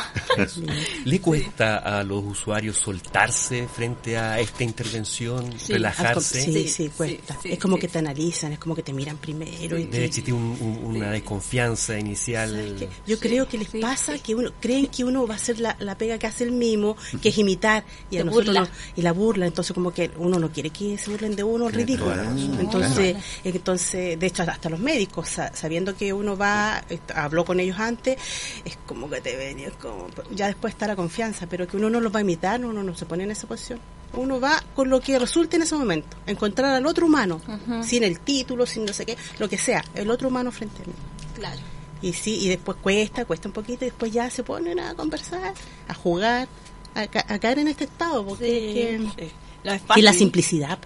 [1.06, 6.42] ¿Le cuesta a los usuarios soltarse frente a esta intervención, Sí, relajarse?
[6.42, 7.34] Sí, sí, cuesta.
[7.36, 7.82] sí, sí, es como sí.
[7.82, 9.78] que te analizan, es como que te miran primero.
[9.78, 12.76] y Debe existir un- un- una desconfianza inicial.
[13.08, 14.20] Yo creo que les sí, pasa sí.
[14.20, 16.96] que uno creen que uno va a hacer la, la pega que hace el mimo,
[17.22, 18.62] que es imitar y a nosotros burla.
[18.62, 21.70] no- y la burla, entonces como que uno no quiere que se burlen de uno
[21.70, 22.14] ridículo.
[22.60, 27.60] Entonces, entonces de hecho hasta los médicos sa- sabiendo que uno va est- habló con
[27.60, 28.18] ellos antes,
[28.66, 31.78] es como que te ven y es como ya después está la confianza, pero que
[31.78, 33.80] uno no los va a imitar, uno no se pone en esa posición.
[34.14, 37.40] Uno va con lo que resulte en ese momento, encontrar al otro humano,
[37.84, 40.86] sin el título, sin no sé qué, lo que sea, el otro humano frente a
[40.88, 40.94] mí.
[41.36, 41.60] Claro.
[42.02, 45.54] Y sí, y después cuesta, cuesta un poquito, y después ya se ponen a conversar,
[45.88, 46.48] a jugar,
[46.96, 48.26] a, ca- a caer en este estado.
[48.26, 49.32] Porque es que-
[49.64, 50.80] No es y la simplicidad.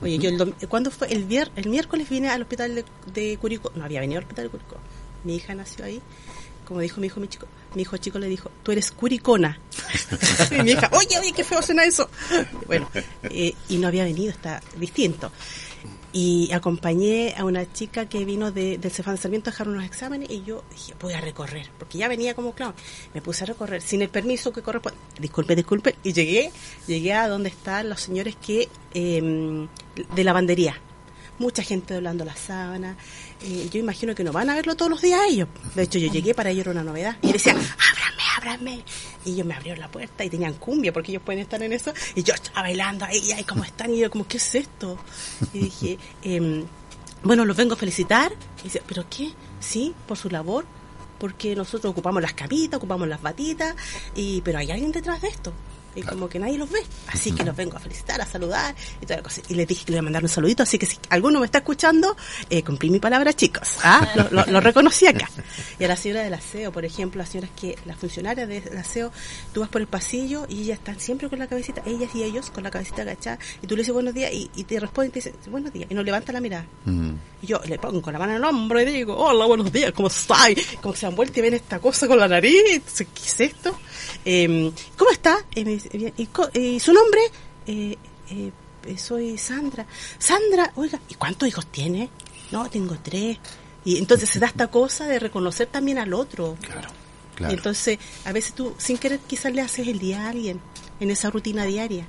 [0.00, 1.12] Oye, yo el dom- ¿cuándo fue?
[1.12, 3.70] El, vier, el miércoles vine al hospital de, de Curicó.
[3.74, 4.76] No había venido al hospital de Curicó.
[5.24, 6.00] Mi hija nació ahí.
[6.64, 9.58] Como dijo mi hijo, mi chico, mi hijo chico le dijo, tú eres curicona.
[10.56, 12.08] y mi hija, oye, oye, qué feo suena eso.
[12.66, 12.88] Bueno,
[13.24, 15.32] eh, y no había venido, está distinto.
[16.12, 19.84] Y acompañé a una chica que vino de, del Cefán de Sarmiento a dejar unos
[19.84, 22.74] exámenes y yo dije, voy a recorrer, porque ya venía como clown.
[23.14, 24.98] Me puse a recorrer sin el permiso que corresponde.
[25.20, 25.94] Disculpe, disculpe.
[26.02, 26.50] Y llegué,
[26.88, 29.68] llegué a donde están los señores que eh,
[30.14, 30.76] de lavandería.
[31.38, 32.96] Mucha gente doblando la sábana.
[33.42, 35.48] Eh, yo imagino que no van a verlo todos los días ellos.
[35.74, 37.16] De hecho, yo llegué, para ellos era una novedad.
[37.22, 38.84] Y decían, ábrame, ábrame.
[39.24, 41.92] Y ellos me abrieron la puerta y tenían cumbia, porque ellos pueden estar en eso.
[42.14, 43.94] Y yo estaba bailando ahí, ay, ¿cómo están?
[43.94, 44.98] Y yo, como, ¿qué es esto?
[45.52, 46.64] Y dije, em,
[47.22, 48.32] bueno, los vengo a felicitar.
[48.60, 49.32] Y dice, ¿pero qué?
[49.58, 50.66] Sí, por su labor.
[51.18, 53.76] Porque nosotros ocupamos las camitas, ocupamos las batitas,
[54.14, 55.52] y pero hay alguien detrás de esto.
[55.94, 56.80] Y como que nadie los ve.
[57.08, 59.40] Así que los vengo a felicitar, a saludar y toda la cosa.
[59.48, 60.62] Y les dije que le iba a mandar un saludito.
[60.62, 62.16] Así que si alguno me está escuchando,
[62.48, 63.78] eh, cumplí mi palabra, chicos.
[63.82, 64.08] ¿Ah?
[64.14, 65.28] Lo, lo- lo reconocí acá.
[65.78, 69.12] Y a la señora del aseo, por ejemplo, las señoras que, las funcionarias del aseo,
[69.52, 72.50] tú vas por el pasillo y ellas están siempre con la cabecita, ellas y ellos
[72.50, 73.38] con la cabecita agachada.
[73.62, 75.88] Y tú le dices buenos días y, y te responden y te dicen buenos días.
[75.90, 76.66] Y no levanta la mirada.
[76.84, 77.10] Mm.
[77.42, 80.08] Y yo le pongo la mano en el hombro y digo, hola, buenos días, ¿cómo
[80.08, 80.50] estás?
[80.50, 82.82] Y Como que se han vuelto y ven esta cosa con la nariz.
[82.96, 83.76] ¿Qué es esto?
[84.24, 85.38] Eh, ¿Cómo está?
[85.54, 86.12] Y me dice, "Bien".
[86.16, 86.28] ¿Y,
[86.58, 87.20] y su nombre?
[87.66, 87.96] Eh,
[88.30, 88.52] eh,
[88.86, 89.86] eh, soy Sandra.
[90.18, 92.08] Sandra, oiga, ¿y cuántos hijos tiene?
[92.50, 93.38] No, tengo tres.
[93.84, 96.56] Y entonces se da esta cosa de reconocer también al otro.
[96.60, 96.88] Claro,
[97.34, 97.54] claro.
[97.54, 100.60] Entonces, a veces tú, sin querer, quizás le haces el día a alguien
[101.00, 102.06] en esa rutina diaria.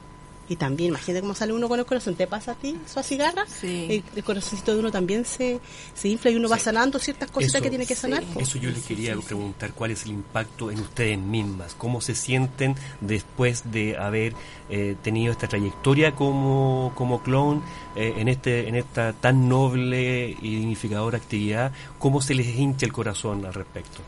[0.51, 2.15] Y también, imagínate cómo sale uno con el corazón.
[2.15, 3.45] ¿Te pasa a ti su cigarra?
[3.47, 3.87] Sí.
[3.89, 5.61] El, el corazoncito de uno también se,
[5.93, 8.21] se infla y uno va sanando ciertas cositas Eso- que tiene que sanar.
[8.37, 11.73] Eso yo les quería preguntar, ¿cuál es el impacto en ustedes mismas?
[11.77, 14.33] ¿Cómo se sienten después de haber
[14.69, 17.63] eh, tenido esta trayectoria como, como clon
[17.95, 21.71] eh, en, este, en esta tan noble y dignificadora actividad?
[21.97, 24.01] ¿Cómo se les hincha el corazón al respecto?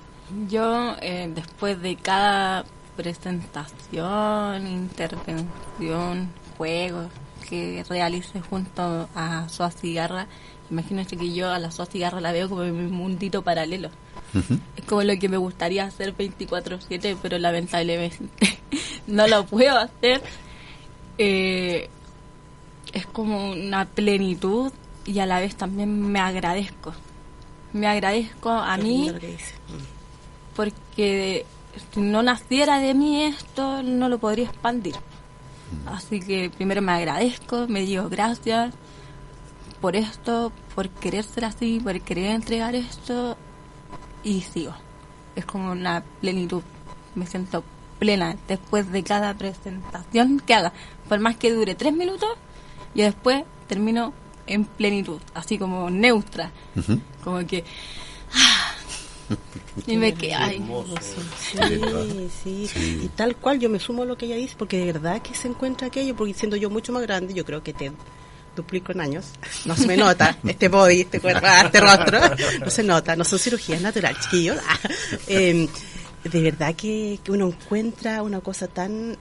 [0.49, 7.09] Yo, eh, después de cada presentación, intervención, juego
[7.49, 10.27] que realice junto a Soa Cigarra,
[10.71, 13.89] imagínate que yo a la Soa Cigarra la veo como mi mundito paralelo.
[14.75, 18.59] Es como lo que me gustaría hacer 24-7, pero lamentablemente
[19.07, 20.21] no lo puedo hacer.
[21.17, 21.89] Eh,
[22.93, 24.71] es como una plenitud
[25.05, 26.93] y a la vez también me agradezco.
[27.73, 29.11] Me agradezco a Qué mí.
[29.11, 30.55] Mm.
[30.55, 31.45] porque
[31.93, 34.95] si no naciera de mí esto, no lo podría expandir.
[35.85, 38.73] Así que primero me agradezco, me digo gracias
[39.81, 43.37] por esto, por querer ser así, por querer entregar esto
[44.23, 44.73] y sigo.
[45.35, 46.61] Es como una plenitud.
[47.15, 47.63] Me siento
[47.99, 50.73] plena después de cada presentación que haga.
[51.09, 52.29] Por más que dure tres minutos,
[52.93, 54.13] y después termino
[54.45, 56.51] en plenitud, así como neutra.
[57.23, 57.63] Como que...
[59.87, 60.35] y me quedo...
[60.37, 60.63] ay,
[62.43, 64.85] Sí, sí, Y tal cual yo me sumo a lo que ella dice, porque de
[64.85, 67.91] verdad que se encuentra aquello, porque siendo yo mucho más grande, yo creo que te
[68.55, 69.25] duplico en años.
[69.65, 72.19] No se me nota este body, este cuerpo, ah, este rostro.
[72.63, 74.57] No se nota, no son cirugías naturales, chiquillos.
[75.27, 75.67] Eh,
[76.23, 79.17] de verdad que, que uno encuentra una cosa tan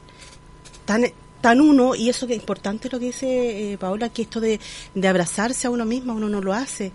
[0.85, 1.05] tan
[1.41, 4.61] tan uno, y eso que es importante lo que dice eh, Paola, que esto de,
[4.95, 6.93] de abrazarse a uno mismo, uno no lo hace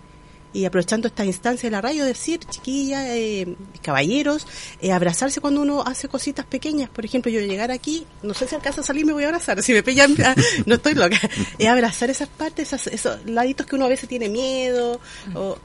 [0.52, 4.46] y aprovechando esta instancia de la radio, decir, chiquillas, eh, caballeros,
[4.80, 6.88] eh, abrazarse cuando uno hace cositas pequeñas.
[6.88, 9.62] Por ejemplo, yo llegar aquí, no sé si alcanza a salir, me voy a abrazar.
[9.62, 10.34] Si me pillan, ah,
[10.66, 11.18] no estoy loca.
[11.58, 15.00] Es abrazar esas partes, esos laditos que uno a veces tiene miedo,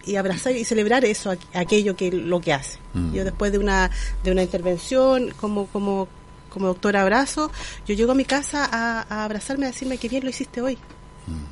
[0.06, 2.80] y abrazar y celebrar eso, aquello que lo que hace.
[2.94, 3.14] Mm.
[3.14, 3.90] Yo después de una,
[4.24, 6.08] de una intervención, como, como,
[6.50, 7.52] como doctor abrazo,
[7.88, 10.78] yo llego a mi casa a, a abrazarme, a decirme que bien lo hiciste hoy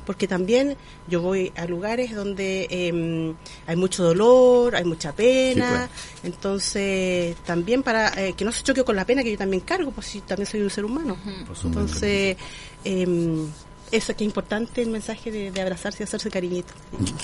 [0.04, 0.76] porque también
[1.08, 3.34] yo voy a lugares donde em,
[3.66, 6.34] hay mucho dolor, hay mucha pena, pues.
[6.34, 9.90] entonces también para eh, que no se choque con la pena que yo también cargo,
[9.90, 11.16] pues si también soy un ser humano.
[11.64, 12.36] Entonces,
[12.84, 13.46] eh,
[13.92, 16.72] eso que es importante el mensaje de, abrazarse y hacerse cariñito.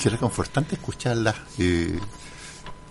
[0.01, 1.35] Qué reconfortante escucharla.
[1.59, 1.99] Eh,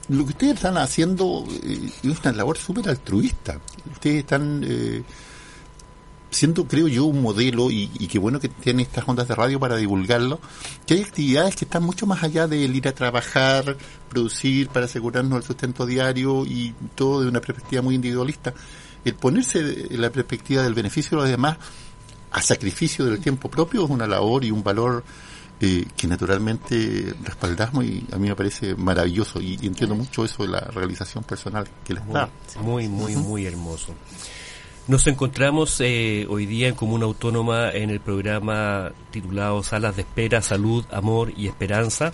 [0.09, 3.59] lo que ustedes están haciendo eh, es una labor súper altruista.
[3.91, 5.03] Ustedes están eh,
[6.29, 9.59] siendo, creo yo, un modelo y, y qué bueno que tiene estas ondas de radio
[9.59, 10.39] para divulgarlo,
[10.85, 13.77] que hay actividades que están mucho más allá del ir a trabajar,
[14.09, 18.53] producir para asegurarnos el sustento diario y todo de una perspectiva muy individualista.
[19.05, 19.59] El ponerse
[19.89, 21.57] en la perspectiva del beneficio de los demás
[22.31, 25.03] a sacrificio del tiempo propio es una labor y un valor
[25.59, 30.49] eh, que naturalmente respaldamos y a mí me parece maravilloso y, entiendo mucho eso de
[30.49, 32.29] la realización personal que les da.
[32.61, 33.95] Muy, muy, muy hermoso.
[34.87, 40.41] Nos encontramos eh, hoy día en Comuna Autónoma en el programa titulado Salas de Espera,
[40.41, 42.13] Salud, Amor y Esperanza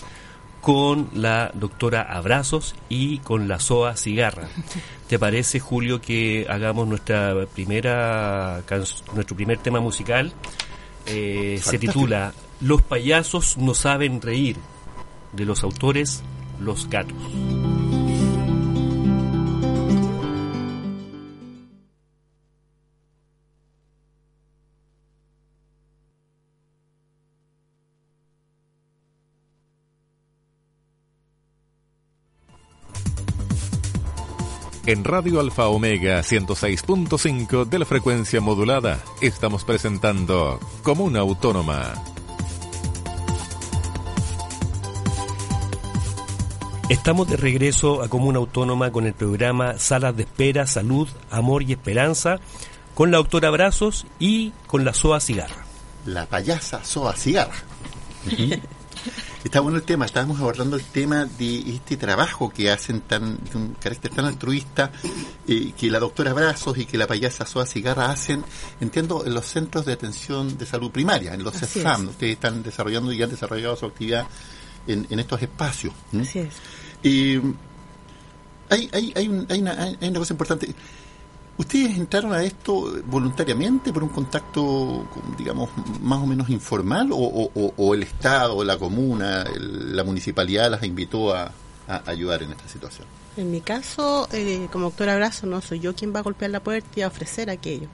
[0.59, 4.47] con la doctora Abrazos y con la SOA Cigarra.
[5.07, 8.63] ¿Te parece, Julio, que hagamos nuestra primera
[9.13, 10.33] nuestro primer tema musical?
[11.05, 14.57] Eh, se titula Los payasos no saben reír,
[15.31, 16.23] de los autores
[16.59, 17.17] Los Gatos.
[34.93, 41.95] En Radio Alfa Omega 106.5 de la frecuencia modulada estamos presentando Comuna Autónoma.
[46.89, 51.71] Estamos de regreso a Comuna Autónoma con el programa Salas de Espera, Salud, Amor y
[51.71, 52.39] Esperanza
[52.93, 55.65] con la doctora Brazos y con la SOA Cigarra.
[56.05, 57.55] La payasa SOA Cigarra.
[59.43, 63.57] Está bueno el tema, estábamos abordando el tema de este trabajo que hacen tan, de
[63.57, 64.89] un carácter tan altruista,
[65.45, 68.45] eh, que la doctora Brazos y que la payasa Soa Cigarra hacen,
[68.79, 72.07] entiendo, en los centros de atención de salud primaria, en los CESAM.
[72.07, 74.27] Ustedes están desarrollando y han desarrollado su actividad
[74.87, 75.93] en, estos espacios.
[76.17, 76.53] Así es.
[77.03, 77.41] Eh,
[78.69, 80.73] hay, hay, hay, hay, una, hay una cosa importante.
[81.55, 85.05] ¿Ustedes entraron a esto voluntariamente por un contacto,
[85.37, 85.69] digamos,
[86.01, 91.51] más o menos informal o, el Estado, la comuna, la municipalidad las invitó a,
[92.05, 93.07] ayudar en esta situación?
[93.37, 96.61] En mi caso, eh, como doctor Abrazo, no soy yo quien va a golpear la
[96.61, 97.87] puerta y a ofrecer aquello.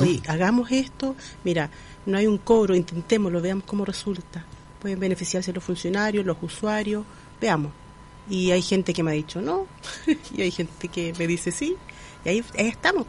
[0.00, 1.14] Oye, hagamos esto,
[1.44, 1.70] mira,
[2.06, 4.44] no hay un cobro, intentémoslo, veamos cómo resulta.
[4.80, 7.04] Pueden beneficiarse los funcionarios, los usuarios,
[7.40, 7.72] veamos.
[8.28, 9.66] Y hay gente que me ha dicho no,
[10.34, 11.76] y hay gente que me dice sí,
[12.24, 13.06] y ahí, estamos.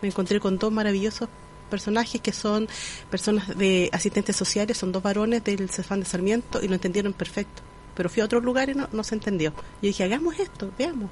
[0.00, 1.28] Me encontré con dos maravillosos
[1.70, 2.68] personajes que son
[3.10, 7.62] personas de asistentes sociales, son dos varones del Cefán de Sarmiento y lo entendieron perfecto.
[7.94, 9.50] Pero fui a otros lugares y no, se entendió.
[9.50, 11.10] Yo dije, hagamos esto, veamos.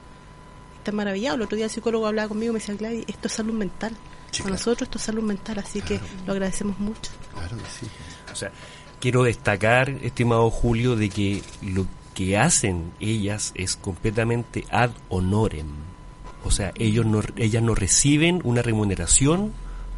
[0.79, 1.37] Está maravillado.
[1.37, 3.97] El otro día el psicólogo hablaba conmigo y me decía, Gladys, esto es salud mental.
[4.38, 7.11] Para nosotros esto es salud mental, así que lo agradecemos mucho.
[7.33, 7.87] Claro que sí.
[8.33, 8.51] O sea,
[9.01, 15.89] quiero destacar, estimado Julio, de que lo que hacen ellas es completamente ad honorem
[16.44, 19.53] o sea, ellos no, ellas no reciben una remuneración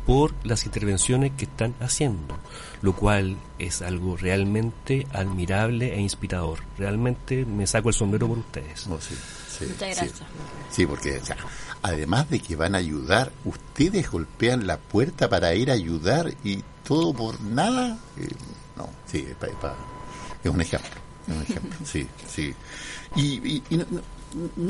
[0.07, 2.37] por las intervenciones que están haciendo,
[2.81, 6.59] lo cual es algo realmente admirable e inspirador.
[6.77, 8.87] Realmente me saco el sombrero por ustedes.
[8.89, 9.15] Oh, sí,
[9.65, 10.23] Muchas gracias.
[10.71, 11.21] Sí, porque
[11.83, 16.65] además de que van a ayudar, ustedes golpean la puerta para ir a ayudar y
[16.87, 17.97] todo por nada.
[18.19, 18.29] Eh,
[18.77, 20.91] no, sí, es, un ejemplo.
[21.29, 22.55] Es un ejemplo, sí, sí.
[23.15, 24.01] Y, y, no, ¿No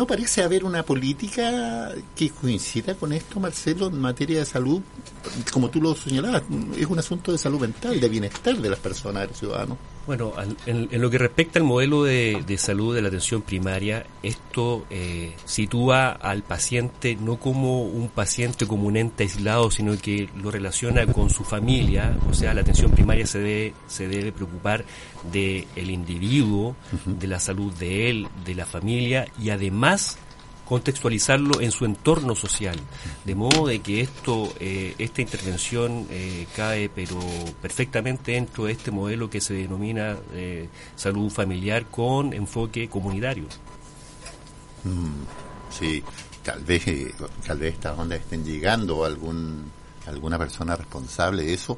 [0.07, 4.83] parece haber una política que coincida con esto, Marcelo, en materia de salud?
[5.53, 6.42] Como tú lo señalabas,
[6.77, 9.79] es un asunto de salud mental, de bienestar de las personas, de los ciudadanos.
[10.04, 10.32] Bueno,
[10.66, 16.10] en, lo que respecta al modelo de, salud de la atención primaria, esto eh, sitúa
[16.10, 21.30] al paciente no como un paciente como un ente aislado, sino que lo relaciona con
[21.30, 22.16] su familia.
[22.28, 24.84] O sea, la atención primaria se debe, se debe preocupar
[25.30, 26.74] del el individuo,
[27.06, 30.18] de la salud de él, de la familia y además
[30.72, 32.80] contextualizarlo en su entorno social,
[33.26, 37.18] de modo de que esto, eh, esta intervención eh, cae pero
[37.61, 43.44] perfectamente dentro de este modelo que se denomina eh, salud familiar con enfoque comunitario.
[44.85, 45.24] Mm,
[45.68, 46.02] sí,
[46.42, 46.87] tal vez,
[47.46, 49.70] tal vez estas ondas estén llegando algún,
[50.06, 51.76] alguna persona responsable de eso.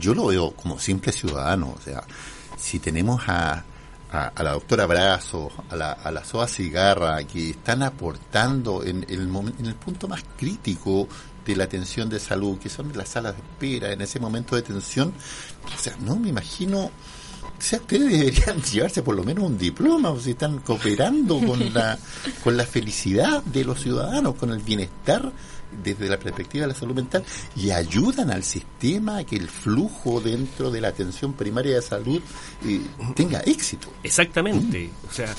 [0.00, 2.02] Yo lo veo como simple ciudadano, o sea,
[2.58, 3.62] si tenemos a
[4.12, 9.28] a, la doctora Brazo, a la, a la SOA Cigarra, que están aportando en el,
[9.58, 11.08] en el punto más crítico
[11.44, 14.62] de la atención de salud, que son las salas de espera, en ese momento de
[14.62, 15.12] tensión.
[15.64, 16.90] O sea, no me imagino.
[17.58, 21.72] O sea, ustedes deberían llevarse por lo menos un diploma, o si están cooperando con
[21.72, 21.98] la,
[22.44, 25.32] con la felicidad de los ciudadanos, con el bienestar
[25.82, 27.24] desde la perspectiva de la salud mental
[27.54, 32.22] y ayudan al sistema a que el flujo dentro de la atención primaria de salud
[32.64, 32.80] eh,
[33.14, 33.88] tenga éxito.
[34.02, 35.34] Exactamente, o sea,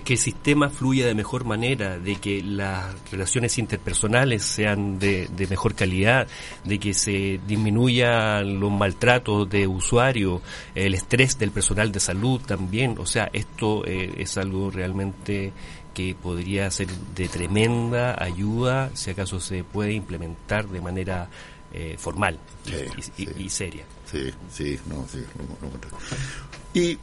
[0.00, 5.74] que el sistema fluya de mejor manera, de que las relaciones interpersonales sean de, mejor
[5.74, 6.28] calidad,
[6.64, 10.42] de que se disminuyan los maltratos de usuario,
[10.74, 12.96] el estrés del personal de salud también.
[12.98, 15.52] O sea, esto eh, es algo realmente
[15.94, 21.28] que podría ser de tremenda ayuda si acaso se puede implementar de manera
[21.72, 22.38] eh, formal
[23.18, 23.84] y, seria.
[24.10, 25.22] Sí, sí, no, sí.
[26.72, 26.98] y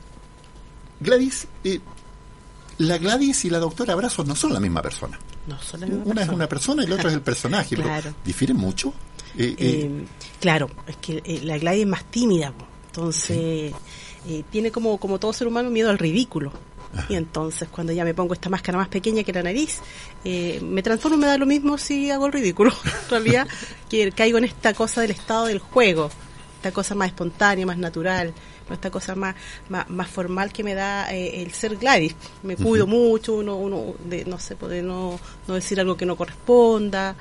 [1.00, 1.80] Gladys, eh,
[2.80, 5.20] la Gladys y la doctora Abrazos no son la misma persona.
[5.48, 7.76] No son la misma Una es una persona y la otra es el personaje.
[7.76, 8.14] claro.
[8.24, 8.94] ¿Difieren mucho?
[9.38, 10.06] Eh,
[10.40, 12.54] claro, es que la Gladys es más tímida,
[12.88, 13.74] entonces
[14.50, 16.54] tiene como, como todo ser humano miedo al ridículo.
[17.10, 19.80] Y entonces cuando ya me pongo esta máscara más pequeña que la nariz,
[20.24, 22.72] eh, me transformo, me da lo mismo si hago el ridículo.
[23.04, 23.48] en realidad
[23.90, 26.10] que caigo en esta cosa del estado del juego,
[26.58, 28.34] esta cosa más espontánea, más natural,
[28.74, 29.36] esta cosa más,
[29.70, 32.16] más, formal que me da eh, el ser Gladys.
[32.44, 36.16] Me cuido mucho, uno, uno de, no sé, poder no, no decir algo que no
[36.16, 37.16] corresponda.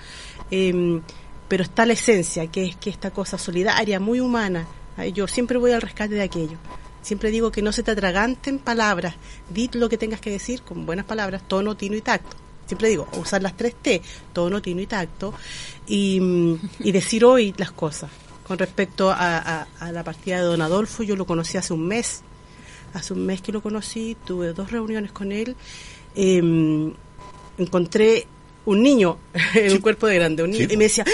[0.51, 1.03] Em,
[1.49, 4.67] pero está la esencia, que es que esta cosa solidaria, muy humana.
[5.13, 6.57] Yo siempre voy al rescate de aquello.
[7.05, 9.15] Siempre digo que no se te atraganten palabras,
[9.51, 12.35] di lo que tengas que decir con buenas palabras, tono, tino y tacto.
[12.65, 14.01] Siempre digo, usar las tres T,
[14.33, 15.35] tono, tino y tacto,
[15.87, 16.19] y,
[16.79, 18.11] decir hoy las cosas.
[18.47, 22.23] Con respecto a, la partida de Don Adolfo, yo lo conocí hace un mes,
[22.95, 25.57] hace un mes que lo conocí, tuve dos reuniones con él,
[26.15, 26.91] em,
[27.59, 28.27] encontré
[28.67, 29.19] un niño
[29.55, 31.05] en un cuerpo de grande, un niño, y me decía,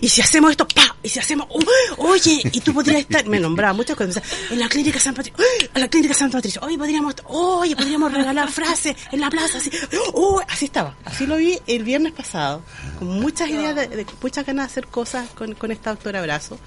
[0.00, 1.62] y si hacemos esto, pa, y si hacemos, uh,
[1.98, 5.42] oye, y tú podrías estar, me nombraba muchas cosas, en la clínica San Patricio,
[5.74, 9.70] en la clínica San Patricio, oye, podríamos, oye, podríamos regalar frases en la plaza, así,
[10.14, 12.62] uh, así estaba, así lo vi el viernes pasado,
[12.98, 16.58] con muchas ideas, de, muchas ganas de hacer cosas con, con esta doctora Abrazo,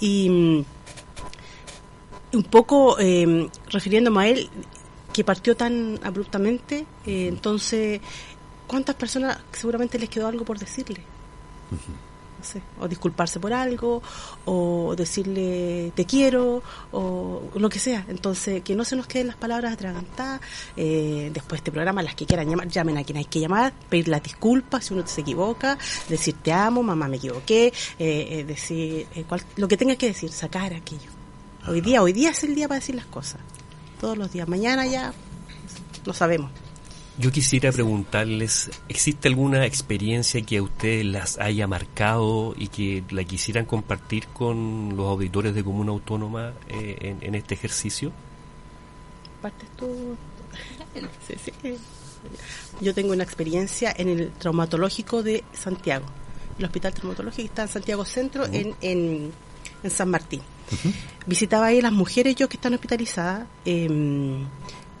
[0.00, 0.64] y mm,
[2.34, 4.50] un poco eh, refiriéndome a él,
[5.12, 8.00] que partió tan abruptamente, eh, entonces
[8.72, 11.02] ¿cuántas personas seguramente les quedó algo por decirle?
[11.70, 14.02] No sé, o disculparse por algo,
[14.46, 18.06] o decirle te quiero, o lo que sea.
[18.08, 20.40] Entonces, que no se nos queden las palabras atragantadas.
[20.74, 23.74] Eh, después de este programa, las que quieran llamar, llamen a quien hay que llamar,
[23.90, 25.76] pedir las disculpas si uno se equivoca,
[26.08, 29.06] decir te amo, mamá me equivoqué, eh, eh, decir
[29.56, 31.10] lo que tenga que decir, sacar aquello.
[31.68, 33.42] Hoy día, hoy día es el día para decir las cosas.
[34.00, 34.48] Todos los días.
[34.48, 35.12] Mañana ya
[36.06, 36.50] no sabemos.
[37.18, 43.22] Yo quisiera preguntarles, ¿existe alguna experiencia que a ustedes las haya marcado y que la
[43.24, 48.12] quisieran compartir con los auditores de Comuna Autónoma eh, en, este ejercicio?
[49.42, 50.16] Partes tú.
[52.80, 56.06] Yo tengo una experiencia en el traumatológico de Santiago.
[56.58, 59.32] El hospital traumatológico está en Santiago Centro, en, en,
[59.90, 60.40] San Martín.
[61.26, 63.46] Visitaba ahí las mujeres yo que están hospitalizadas.
[63.66, 64.46] Eh,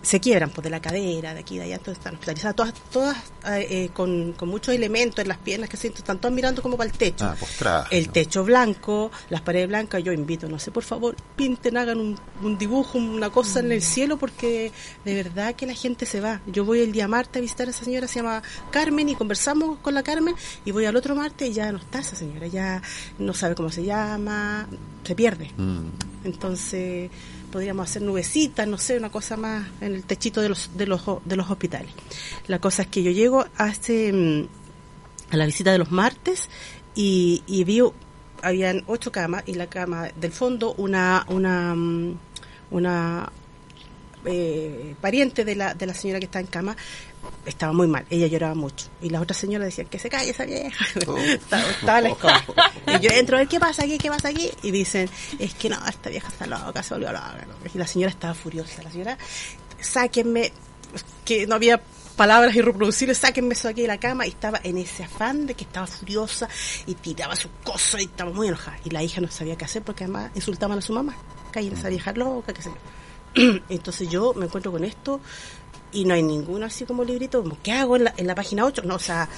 [0.02, 3.16] se quiebran pues de la cadera, de aquí, de allá, todas están hospitalizadas, todas, todas
[3.46, 6.76] eh, eh, con, con, muchos elementos en las piernas que siento, están todas mirando como
[6.76, 7.24] para el techo.
[7.64, 12.00] Ah, el techo blanco, las paredes blancas, yo invito, no sé, por favor, pinten, hagan
[12.00, 13.82] un, un dibujo, una cosa en el mm.
[13.82, 14.72] cielo, porque
[15.04, 16.40] de verdad que la gente se va.
[16.46, 19.78] Yo voy el día martes a visitar a esa señora, se llama Carmen, y conversamos
[19.78, 20.34] con la Carmen,
[20.64, 22.82] y voy al otro martes y ya no está esa señora, ya
[23.18, 24.66] no sabe cómo se llama,
[25.04, 25.52] se pierde.
[25.56, 25.86] Mm.
[26.24, 27.10] Entonces
[27.52, 31.02] podríamos hacer nubecitas, no sé, una cosa más en el techito de los, de los,
[31.24, 31.92] de los hospitales.
[32.48, 34.48] La cosa es que yo llego a, este, mm,
[35.30, 36.48] a la visita de los martes
[36.96, 37.80] y, y vi,
[38.42, 42.18] habían ocho camas y la cama del fondo una, una, mm,
[42.72, 43.30] una
[44.24, 46.76] eh, pariente de la, de la señora que está en cama
[47.46, 48.86] estaba muy mal, ella lloraba mucho.
[49.00, 50.84] Y las otras señoras decían, que se calle esa vieja.
[51.06, 51.16] Oh.
[51.18, 52.44] estaba, la escoba.
[52.86, 54.50] Y yo entro a ver qué pasa aquí, qué pasa aquí.
[54.62, 55.08] Y dicen,
[55.38, 57.46] es que no, esta vieja está loca, se volvió loca.
[57.74, 58.82] Y la señora estaba furiosa.
[58.82, 59.18] La señora,
[59.80, 60.52] sáquenme,
[61.24, 61.80] que no había
[62.16, 65.64] palabras irreproducibles, sáquenme eso aquí de la cama, y estaba en ese afán de que
[65.64, 66.48] estaba furiosa
[66.86, 68.78] y tiraba sus cosas y estaba muy enojada.
[68.84, 71.16] Y la hija no sabía qué hacer porque además insultaban a su mamá,
[71.50, 73.60] caí esa vieja loca, qué sé yo.
[73.68, 75.20] Entonces yo me encuentro con esto,
[75.92, 78.64] y no hay ninguno así como librito, como, ¿qué hago en la, en la página
[78.64, 78.82] 8?
[78.84, 79.28] No, o sea,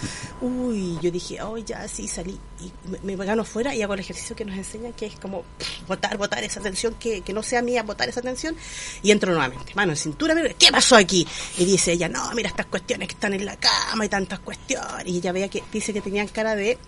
[0.40, 4.36] uy, yo dije, oh, ya sí, salí y me, gano fuera y hago el ejercicio
[4.36, 5.44] que nos enseña, que es como
[5.88, 8.56] botar, botar esa tensión, que, que no sea mía, botar esa tensión,
[9.02, 11.26] y entro nuevamente, mano en cintura, ¿qué pasó aquí?
[11.58, 15.06] Y dice ella, no, mira estas cuestiones que están en la cama y tantas cuestiones,
[15.06, 16.78] y ella veía que dice que tenían cara de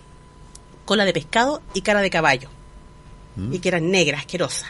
[0.85, 2.49] cola de pescado y cara de caballo,
[3.35, 3.53] mm.
[3.53, 4.69] y que eran negras, asquerosas,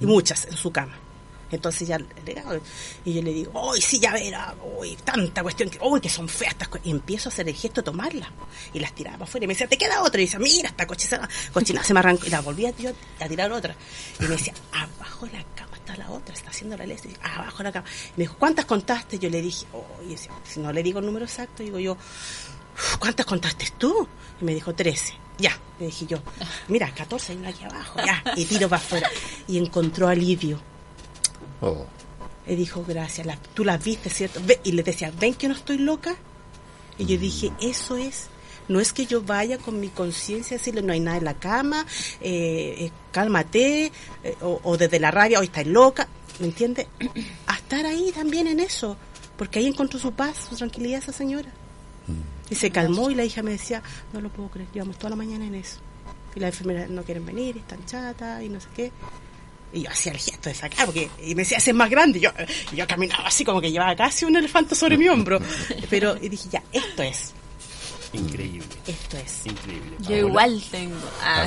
[0.00, 0.96] y muchas en su cama.
[1.50, 1.98] Entonces ya,
[3.04, 6.52] y yo le digo, uy, sí, ya verá, uy, tanta cuestión, que, que son feas
[6.52, 8.28] estas Y empiezo a hacer el gesto de tomarlas.
[8.72, 9.44] Y las tiraba afuera.
[9.44, 10.20] Y me decía, ¿te queda otra?
[10.20, 12.26] Y dice, mira, esta cochina, cochina se me arrancó.
[12.26, 12.70] Y la volví a,
[13.20, 13.74] a tirar otra.
[14.20, 16.98] Y me decía, abajo la cama está la otra, está haciendo la ley.
[17.22, 17.86] abajo de la cama.
[18.08, 19.18] Y me dijo, ¿cuántas contaste?
[19.18, 21.96] Yo le dije, uy, si no le digo el número exacto, digo yo,
[22.98, 24.06] ¿cuántas contaste tú?
[24.40, 25.14] Y me dijo, 13.
[25.38, 26.18] Ya, le dije yo,
[26.66, 28.24] mira, 14 hay una aquí abajo, ya.
[28.34, 29.08] Y tiro para afuera.
[29.46, 30.60] Y encontró alivio
[31.60, 31.84] Oh.
[32.46, 34.40] Y dijo, gracias, tú las viste, ¿cierto?
[34.64, 36.16] y le decía, ¿ven que no estoy loca?
[36.98, 38.28] Y yo dije, eso es.
[38.68, 41.34] No es que yo vaya con mi conciencia a decirle, no hay nada en la
[41.34, 41.86] cama,
[42.20, 43.92] eh, eh cálmate,
[44.24, 46.06] eh, o, desde la rabia, hoy estás loca,
[46.38, 46.86] ¿me entiendes?
[47.46, 48.96] A estar ahí también en eso,
[49.38, 51.50] porque ahí encontró su paz, su tranquilidad esa señora.
[52.06, 52.52] Mm.
[52.52, 55.16] Y se calmó y la hija me decía, no lo puedo creer, llevamos toda la
[55.16, 55.78] mañana en eso.
[56.34, 58.92] Y las enfermeras no quieren venir, están chatas y no sé qué.
[59.72, 62.18] Y yo hacía el gesto de sacar, porque y me decía, es más grande.
[62.18, 62.30] Y yo,
[62.74, 65.40] yo caminaba así como que llevaba casi un elefante sobre mi hombro.
[65.90, 67.34] Pero y dije, ya, esto es.
[68.12, 68.66] Increíble.
[68.86, 69.46] Esto es.
[69.46, 69.96] Increíble.
[70.00, 70.96] Yo igual tengo.
[71.22, 71.46] Ah.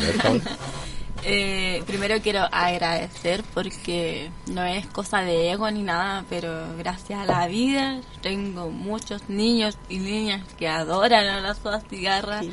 [1.23, 7.25] eh, primero quiero agradecer porque no es cosa de ego ni nada, pero gracias a
[7.25, 11.59] la vida tengo muchos niños y niñas que adoran a las
[11.89, 12.45] cigarras,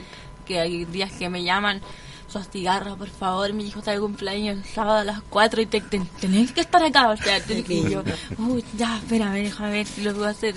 [0.47, 1.83] que hay días que me llaman
[2.29, 5.67] sos cigarro, por favor, mi hijo está de cumpleaños el sábado a las 4 y
[5.67, 7.11] te, tenés que estar acá.
[7.11, 8.03] O sea, y yo,
[8.39, 10.55] uy, ya, espérame, déjame ver si lo puedo hacer.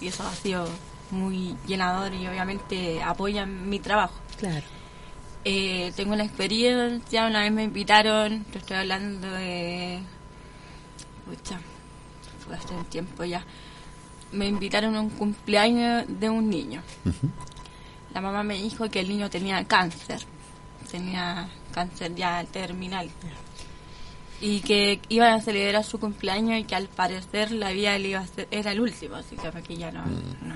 [0.00, 0.68] Y, eso ha sido
[1.10, 4.14] muy llenador y obviamente apoyan mi trabajo.
[4.38, 4.64] Claro.
[5.44, 10.00] Eh, tengo una experiencia, una vez me invitaron, te estoy hablando de...
[11.26, 11.58] Pucha,
[12.44, 13.44] fue hace un tiempo ya.
[14.32, 16.82] Me invitaron a un cumpleaños de un niño.
[18.14, 20.20] La mamá me dijo que el niño tenía cáncer
[20.90, 23.10] tenía cáncer ya terminal
[24.40, 28.20] y que iban a celebrar su cumpleaños y que al parecer la vida le iba
[28.20, 30.48] a ser, era el último, así que ya no, mm.
[30.48, 30.54] no.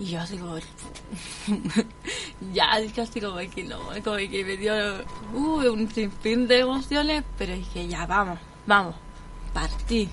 [0.00, 0.56] Y yo así como,
[2.52, 4.72] ya, dije así como que no, como que me dio
[5.34, 8.94] uh, un sinfín de emociones, pero dije, ya, vamos, vamos,
[9.52, 10.08] partí,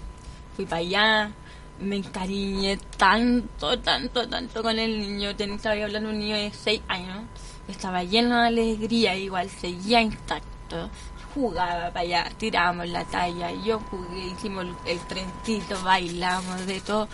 [0.56, 1.32] fui para allá,
[1.80, 6.82] me encariñé tanto, tanto, tanto con el niño, estaba hablando de un niño de 6
[6.88, 7.24] años,
[7.68, 10.90] estaba lleno de alegría, igual seguía intacto.
[11.34, 17.08] Jugaba para allá, tirábamos la talla, yo jugué, hicimos el, trencito, bailamos, de todo.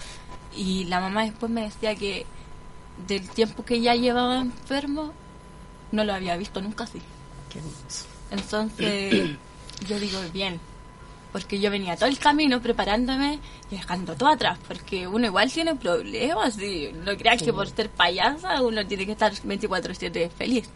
[0.55, 2.25] Y la mamá después me decía que
[3.07, 5.13] del tiempo que ya llevaba enfermo,
[5.91, 7.01] no lo había visto nunca así.
[8.29, 9.37] Entonces,
[9.87, 10.59] yo digo, bien,
[11.31, 15.75] porque yo venía todo el camino preparándome y dejando todo atrás, porque uno igual tiene
[15.75, 20.69] problemas y no creas que por ser payasa uno tiene que estar 24/7 feliz.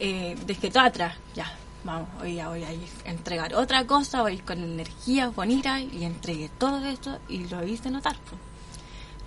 [0.00, 1.52] Eh, dejé todo atrás, ya,
[1.84, 6.84] vamos, hoy ya voy a entregar otra cosa, voy con energía bonita y entregué todo
[6.84, 8.16] esto y lo hice notar.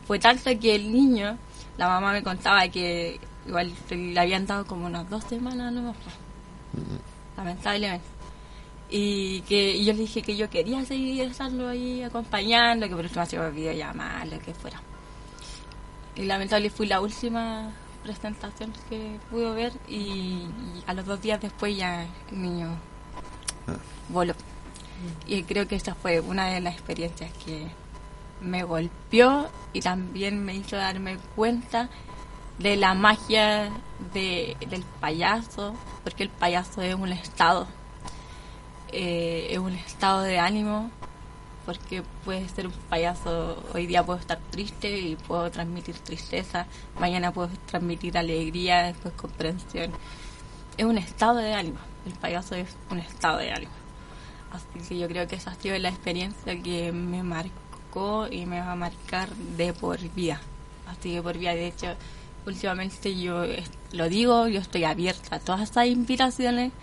[0.08, 1.38] Fue tanto que el niño,
[1.78, 5.94] la mamá me contaba que igual le habían dado como unas dos semanas no
[7.36, 8.21] lamentablemente
[8.94, 13.16] y que yo le dije que yo quería seguir estando ahí acompañando, que por eso
[13.16, 14.82] me hacía videollamadas, lo que fuera.
[16.16, 17.72] Y lamentablemente fui la última
[18.04, 20.44] presentación que pude ver y,
[20.86, 22.68] a los dos días después ya el niño
[23.68, 23.78] ah.
[24.10, 24.34] voló.
[25.26, 27.68] Y creo que esta fue una de las experiencias que
[28.42, 31.90] me golpeó y también me hizo darme cuenta
[32.60, 33.72] de la magia
[34.14, 37.68] de, del payaso, porque el payaso es un estado
[38.92, 40.90] eh, es un estado de ánimo,
[41.66, 46.66] porque puede ser un payaso, hoy día puedo estar triste y puedo transmitir tristeza,
[47.00, 49.92] mañana puedo transmitir alegría, después comprensión.
[50.78, 53.72] Es un estado de ánimo, el payaso es un estado de ánimo.
[54.52, 58.60] Así que yo creo que esa ha sido la experiencia que me marcó y me
[58.60, 60.42] va a marcar de por vida.
[60.88, 61.96] Así que por vida, de hecho,
[62.46, 63.44] últimamente yo
[63.94, 66.74] lo digo, yo estoy abierta a todas estas invitaciones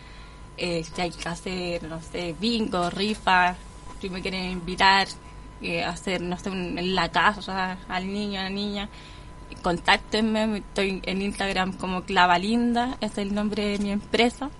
[0.58, 3.56] eh, si hay que hacer, no sé, bingo, rifa,
[4.00, 5.08] si me quieren invitar,
[5.62, 8.88] eh, hacer, no sé, en la casa al niño, a la niña,
[9.62, 14.50] contáctenme, estoy en Instagram como Clavalinda, es el nombre de mi empresa.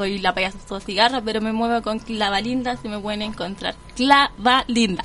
[0.00, 3.74] Soy la payasa cigarra, pero me muevo con Clavalinda, si me pueden encontrar.
[3.94, 5.04] Clavalinda.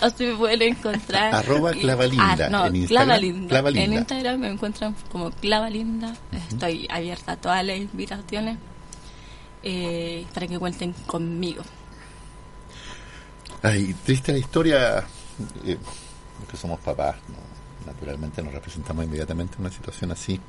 [0.00, 1.34] Así me pueden encontrar.
[1.34, 2.46] Arroba Clavalinda.
[2.46, 3.76] Ah, no, en Instagram.
[3.76, 6.16] En Instagram me encuentran como Clavalinda.
[6.48, 8.56] Estoy abierta a todas las invitaciones
[9.62, 11.62] eh, para que cuenten conmigo.
[13.62, 15.04] Ay, triste la historia
[15.66, 15.76] eh,
[16.50, 17.16] que somos papás,
[17.84, 20.40] naturalmente nos representamos inmediatamente en una situación así.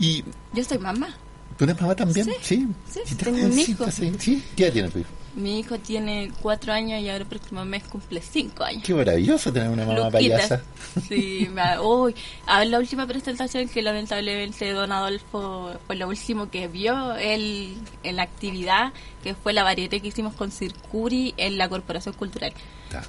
[0.00, 0.24] Y
[0.54, 1.14] Yo soy mamá.
[1.58, 2.26] ¿Tú eres mamá también?
[2.40, 2.66] Sí.
[2.88, 3.84] Sí, tengo un hijo.
[3.90, 4.42] ¿Sí?
[4.56, 5.10] ¿Qué edad tiene tu hijo?
[5.34, 8.82] Mi hijo tiene cuatro años y ahora el próximo mes cumple cinco años.
[8.82, 10.62] Qué maravilloso tener una mamá payasa.
[11.06, 12.14] Sí, me, uy,
[12.46, 17.76] a ver, la última presentación que lamentablemente Don Adolfo fue lo último que vio él
[18.02, 18.92] en la actividad,
[19.22, 22.52] que fue la variedad que hicimos con Circuri en la Corporación Cultural.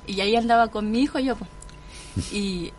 [0.06, 1.50] Y ahí andaba con mi hijo yo, pues.
[2.34, 2.72] Y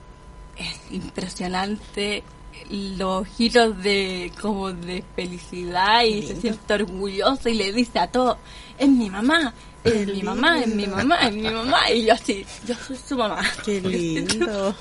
[0.57, 2.23] es impresionante
[2.71, 8.39] los giros de como de felicidad y se siente orgulloso y le dice a todo,
[8.79, 9.53] es mi mamá,
[9.85, 11.91] es mi mamá, es mi mamá, es mi mamá.
[11.91, 13.43] Y yo así, yo soy su mamá.
[13.65, 14.75] Qué lindo.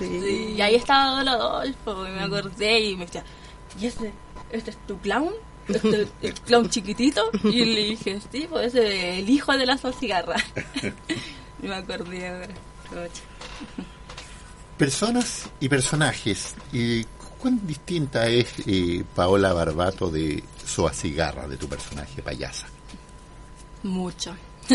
[0.00, 3.24] y ahí estaba Don Adolfo y me acordé y me decía,
[3.80, 4.12] ¿y ese,
[4.50, 5.30] este es tu clown?
[5.68, 7.30] ¿Este, el clown chiquitito?
[7.44, 10.36] Y le dije, sí, pues es el hijo de la cigarra.
[11.62, 12.54] y me acordé ahora.
[14.76, 16.54] Personas y personajes.
[16.72, 17.04] ¿Y
[17.44, 22.66] ¿Cuán distinta es eh, Paola Barbato de Soa Cigarra, de tu personaje payasa?
[23.82, 24.34] Mucho.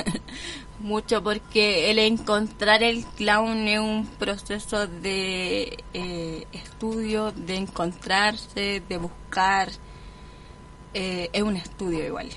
[0.79, 8.97] Mucho porque el encontrar el clown es un proceso de eh, estudio, de encontrarse, de
[8.99, 9.71] buscar.
[10.93, 12.29] Eh, es un estudio igual.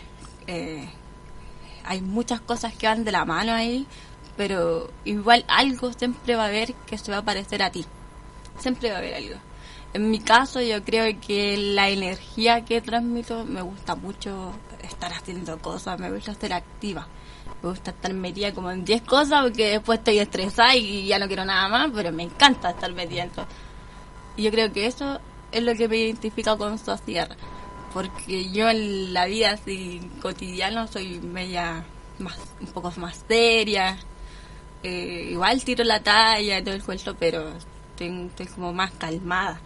[1.85, 3.87] hay muchas cosas que van de la mano ahí,
[4.37, 7.85] pero igual algo siempre va a haber que se va a parecer a ti.
[8.59, 9.37] Siempre va a haber algo.
[9.95, 14.53] En mi caso yo creo que la energía que transmito me gusta mucho
[14.83, 17.07] estar haciendo cosas, me gusta ser activa.
[17.63, 21.27] Me gusta estar metida como en 10 cosas porque después estoy estresada y ya no
[21.27, 23.47] quiero nada más, pero me encanta estar metida en todo.
[24.37, 25.21] Y yo creo que eso
[25.53, 26.93] es lo que me identifica con su.
[27.93, 31.85] Porque yo en la vida así cotidiana soy media
[32.19, 33.99] más, un poco más seria,
[34.83, 37.53] eh, igual tiro la talla y todo el cuento, pero
[37.99, 39.61] estoy, como más calmada.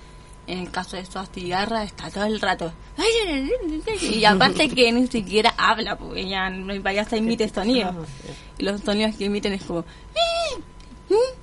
[0.46, 2.72] En el caso de su cigarra está todo el rato.
[4.00, 7.94] Y aparte que ni siquiera habla, porque ella no vaya a emite sonidos.
[8.58, 9.84] Y los sonidos que emiten es como...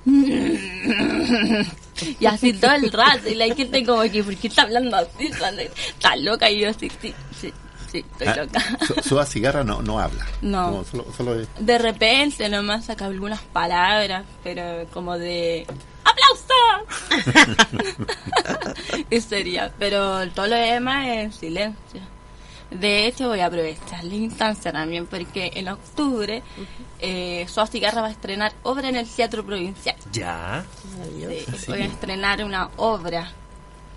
[2.20, 3.28] Y así todo el rato.
[3.28, 5.26] Y la gente como que, ¿por qué está hablando así?
[5.26, 7.52] Está loca y yo sí, sí, sí.
[7.94, 8.60] Sí, estoy ah, loca.
[9.04, 10.26] Su, cigarra no, no habla.
[10.42, 10.84] No.
[10.84, 15.64] solo, De repente nomás saca algunas palabras, pero como de
[16.02, 16.54] ¡Aplauso!
[19.10, 22.00] y sería, pero todo lo demás es silencio.
[22.72, 26.42] De hecho, voy a aprovechar la instancia también porque en octubre
[26.98, 29.94] eh, Cigarra va a estrenar obra en el Teatro Provincial.
[30.10, 30.64] Ya.
[31.68, 33.30] voy a estrenar una obra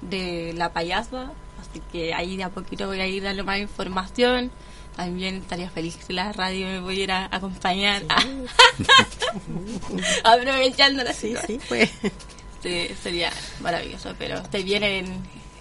[0.02, 1.32] de La Payasa,
[1.78, 4.51] así que ahí de a poquito voy a ir dando más información.
[4.95, 8.03] También estaría feliz si la radio me pudiera acompañar.
[10.23, 11.13] Aprovechándola.
[11.13, 11.91] Sí, sí, pues.
[12.63, 14.15] Sí, sería maravilloso.
[14.17, 15.05] Pero estoy bien en,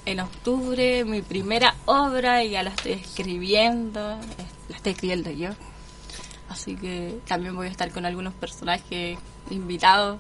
[0.07, 4.19] en octubre, mi primera obra, y ya la estoy escribiendo.
[4.71, 5.51] La estoy escribiendo yo.
[6.49, 9.19] Así que también voy a estar con algunos personajes
[9.51, 10.19] invitados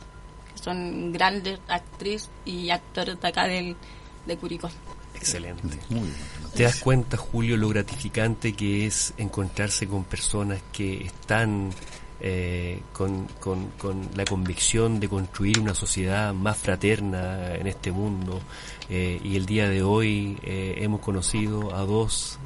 [0.52, 3.76] que son grandes actrices y actores de acá del,
[4.26, 4.68] de Curicó.
[5.16, 5.78] Excelente.
[6.54, 11.70] ¿Te das cuenta, Julio, lo gratificante que es encontrarse con personas que están
[12.18, 18.40] eh, con, con, la convicción de construir una sociedad más fraterna en este mundo?
[18.88, 22.38] Eh, y el día de hoy eh, hemos conocido a dos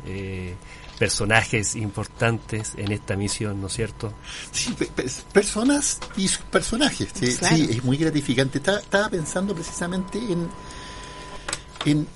[0.99, 4.13] personajes importantes en esta misión, ¿no es cierto?
[4.53, 4.77] Sí,
[5.33, 7.09] personas y sus personajes.
[7.15, 8.59] Sí, sí es muy gratificante.
[8.59, 10.49] Estaba, estaba pensando precisamente en,
[11.87, 12.07] en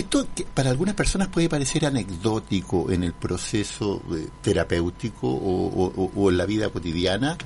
[0.00, 6.36] esto que para algunas personas puede parecer anecdótico en el proceso eh, terapéutico o, en
[6.36, 7.36] la vida cotidiana,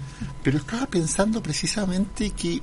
[0.43, 2.63] pero estaba pensando precisamente que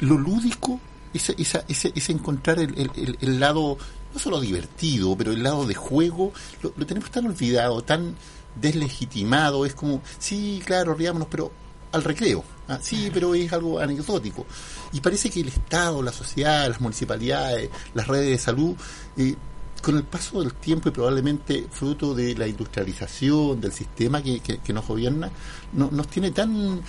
[0.00, 0.80] lo lúdico
[1.12, 3.78] es, ese, encontrar el, lado,
[4.12, 8.16] no solo divertido, pero el lado de juego, lo, lo tenemos tan olvidado, tan
[8.56, 11.52] deslegitimado, es como, sí, claro, riámonos, pero
[11.92, 12.44] al recreo.
[12.68, 12.78] ¿Ah?
[12.80, 14.46] Sí, pero es algo anecdótico.
[14.92, 18.76] Y parece que el Estado, la sociedad, las municipalidades, las redes de salud,
[19.16, 19.34] eh,
[19.82, 24.72] con el paso del tiempo y probablemente fruto de la industrialización, del sistema que, que,
[24.72, 25.30] nos gobierna,
[25.74, 26.80] no, nos tiene tan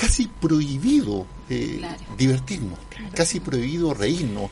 [0.00, 1.82] casi prohibido eh,
[2.16, 2.78] divertirnos,
[3.14, 4.48] casi prohibido reírnos.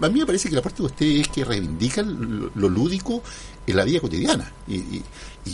[0.00, 3.22] a mí me parece que la parte de ustedes es que reivindican lo, lúdico
[3.66, 5.02] en la vida cotidiana y, y,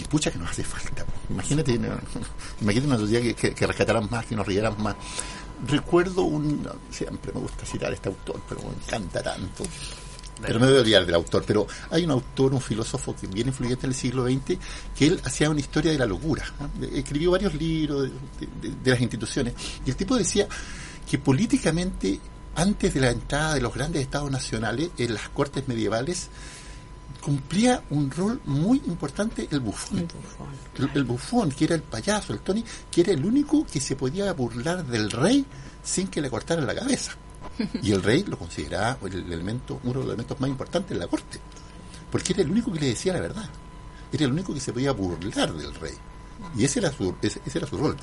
[0.08, 1.04] pucha que nos hace falta.
[1.30, 1.72] Imagínate,
[2.60, 4.96] imagínate una sociedad que, que, rescataran más, que nos rieran más.
[5.66, 9.64] Recuerdo un, siempre me gusta citar este autor, pero me encanta tanto.
[10.40, 13.48] Pero me voy a olvidar del autor, pero hay un autor, un filósofo que bien
[13.48, 14.58] influyente en el siglo XX,
[14.96, 16.44] que él hacía una historia de la locura.
[16.92, 18.10] Escribió varios libros
[18.62, 19.54] de, las instituciones.
[19.86, 20.48] Y el tipo decía
[21.08, 22.18] que políticamente,
[22.56, 26.28] antes de la entrada de los grandes estados nacionales en las cortes medievales,
[27.22, 30.08] cumplía un rol muy importante el bufón.
[30.94, 34.32] El, bufón, que era el payaso, el Tony, que era el único que se podía
[34.32, 35.46] burlar del rey
[35.82, 37.12] sin que le cortaran la cabeza.
[37.80, 41.06] Y el rey lo consideraba el elemento, uno de los elementos más importantes de la
[41.06, 41.38] corte,
[42.10, 43.48] porque era el único que le decía la verdad.
[44.12, 45.94] Era el único que se podía burlar del rey.
[46.56, 47.96] Y ese era su, ese, era su rol.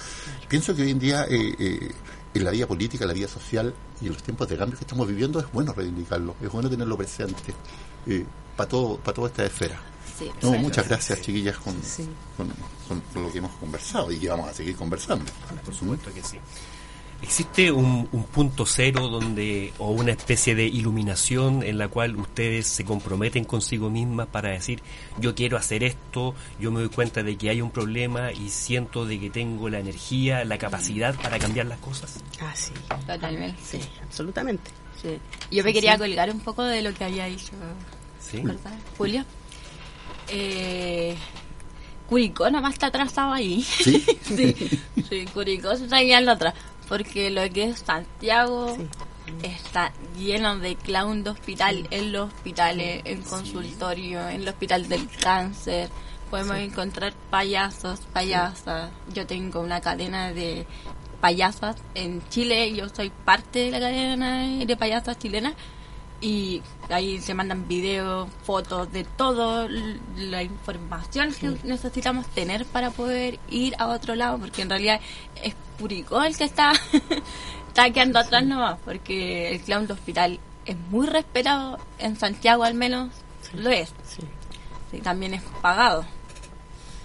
[0.47, 1.91] Pienso que hoy en día eh, eh,
[2.33, 4.83] en la vida política, en la vida social y en los tiempos de cambio que
[4.83, 7.53] estamos viviendo es bueno reivindicarlo, es bueno tenerlo presente
[8.07, 8.25] eh,
[8.55, 9.79] para todo para toda esta esfera.
[10.41, 11.75] no, muchas gracias, chiquillas, con,
[12.37, 15.25] con, lo que hemos conversado y que vamos a seguir conversando.
[15.63, 16.39] Por supuesto que sí.
[17.21, 22.85] ¿Existe un, punto cero donde o una especie de iluminación en la cual ustedes se
[22.85, 24.81] comprometen consigo mismas para decir
[25.19, 29.05] yo quiero hacer esto, yo me doy cuenta de que hay un problema y siento
[29.05, 32.19] de que tengo la energía, la capacidad para cambiar las cosas?
[32.39, 32.71] Ah, sí.
[33.05, 33.59] Totalmente.
[33.63, 34.71] Sí, absolutamente.
[35.01, 35.19] Sí.
[35.51, 37.51] Yo me quería colgar un poco de lo que había dicho
[38.21, 38.43] ¿Sí?
[38.97, 39.25] Julio.
[40.29, 41.15] Eh,
[42.07, 43.61] Curicó nomás está atrasado ahí.
[43.61, 44.55] Sí, sí,
[45.09, 46.53] sí Curicó se está guiando atrás
[46.89, 48.75] porque lo que es Santiago
[49.43, 55.07] está lleno de clown de hospital, en los hospitales, en consultorio, en el hospital del
[55.07, 55.89] cáncer.
[56.31, 58.91] Podemos encontrar payasos, payasas.
[59.13, 60.65] Yo tengo una cadena de
[61.21, 65.53] payasas en Chile, yo soy parte de la cadena de payasas chilenas
[66.21, 69.67] y ahí se mandan videos, fotos de toda
[70.17, 74.99] la información que necesitamos tener para poder ir a otro lado, porque en realidad
[75.41, 76.73] es Puricó el que está,
[77.69, 82.73] está quedando atrás nomás, porque el clown de hospital es muy respetado, en Santiago al
[82.73, 83.11] menos
[83.53, 83.93] lo es.
[84.91, 84.99] Sí.
[84.99, 86.05] también es pagado.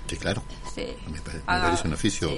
[0.09, 0.43] Sí, claro.
[0.75, 2.31] Sí, me, parece un oficio.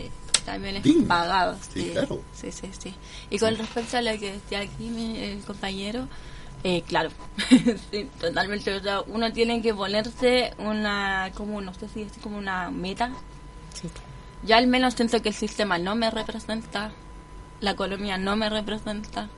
[0.44, 1.56] también es pagado.
[1.72, 2.20] Sí, claro.
[2.34, 2.94] Sí, sí, sí.
[3.30, 6.06] Y con respecto a lo que decía aquí el compañero,
[6.64, 7.10] eh, claro,
[8.20, 8.80] totalmente.
[9.08, 13.12] uno tiene que ponerse una, como no sé si es como una meta.
[13.74, 13.88] Sí.
[14.42, 16.92] Yo al menos siento que el sistema no me representa,
[17.60, 19.28] la economía no me representa.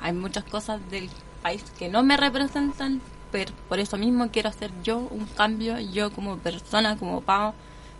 [0.00, 1.08] Hay muchas cosas del
[1.42, 3.00] país que no me representan,
[3.30, 7.54] pero por eso mismo quiero hacer yo un cambio, yo como persona, como pavo,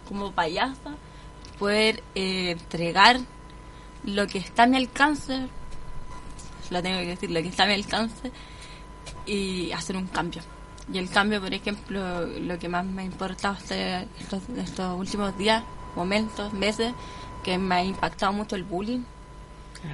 [0.08, 0.94] como payasa,
[1.58, 3.20] poder eh, entregar
[4.04, 5.46] lo que está a mi alcance,
[6.70, 8.32] lo tengo que decir, lo que está a mi alcance,
[9.30, 10.42] y hacer un cambio.
[10.92, 15.62] Y el cambio, por ejemplo, lo que más me ha importado este, estos, últimos días,
[15.94, 16.92] momentos, meses,
[17.44, 19.02] que me ha impactado mucho el bullying.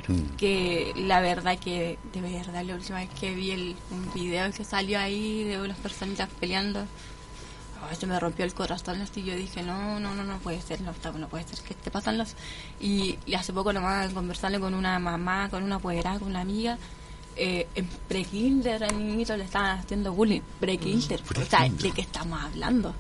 [0.09, 0.37] Mm.
[0.37, 4.65] Que la verdad que, de verdad, la última vez que vi el, un video que
[4.65, 10.01] salió ahí de unas personitas peleando, oh, me rompió el corazón así yo dije no
[10.01, 12.35] no no no puede ser no, no puede ser que te pasan los
[12.81, 16.79] y, y hace poco nomás conversando con una mamá con una apoderada con una amiga
[17.37, 20.41] eh, en pre-kinder al niñito le estaban haciendo bullying.
[20.59, 21.21] Pre-kinder.
[21.37, 22.95] o sea, ¿de qué estamos hablando?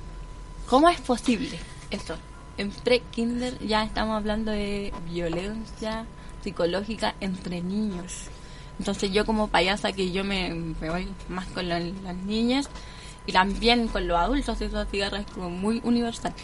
[0.68, 1.58] ¿Cómo es posible
[1.90, 2.16] eso?
[2.58, 6.04] En pre-kinder ya estamos hablando de violencia
[6.42, 8.24] psicológica entre niños.
[8.78, 11.82] Entonces yo como payasa que yo me, voy más con las
[12.26, 12.68] niñas
[13.26, 16.34] y también con los adultos, eso cigarra es como muy universal.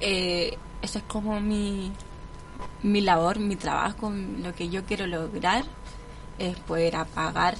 [0.00, 1.90] Eh, eso es como mi,
[2.82, 5.64] mi labor, mi trabajo, lo que yo quiero lograr
[6.38, 7.56] es poder apagar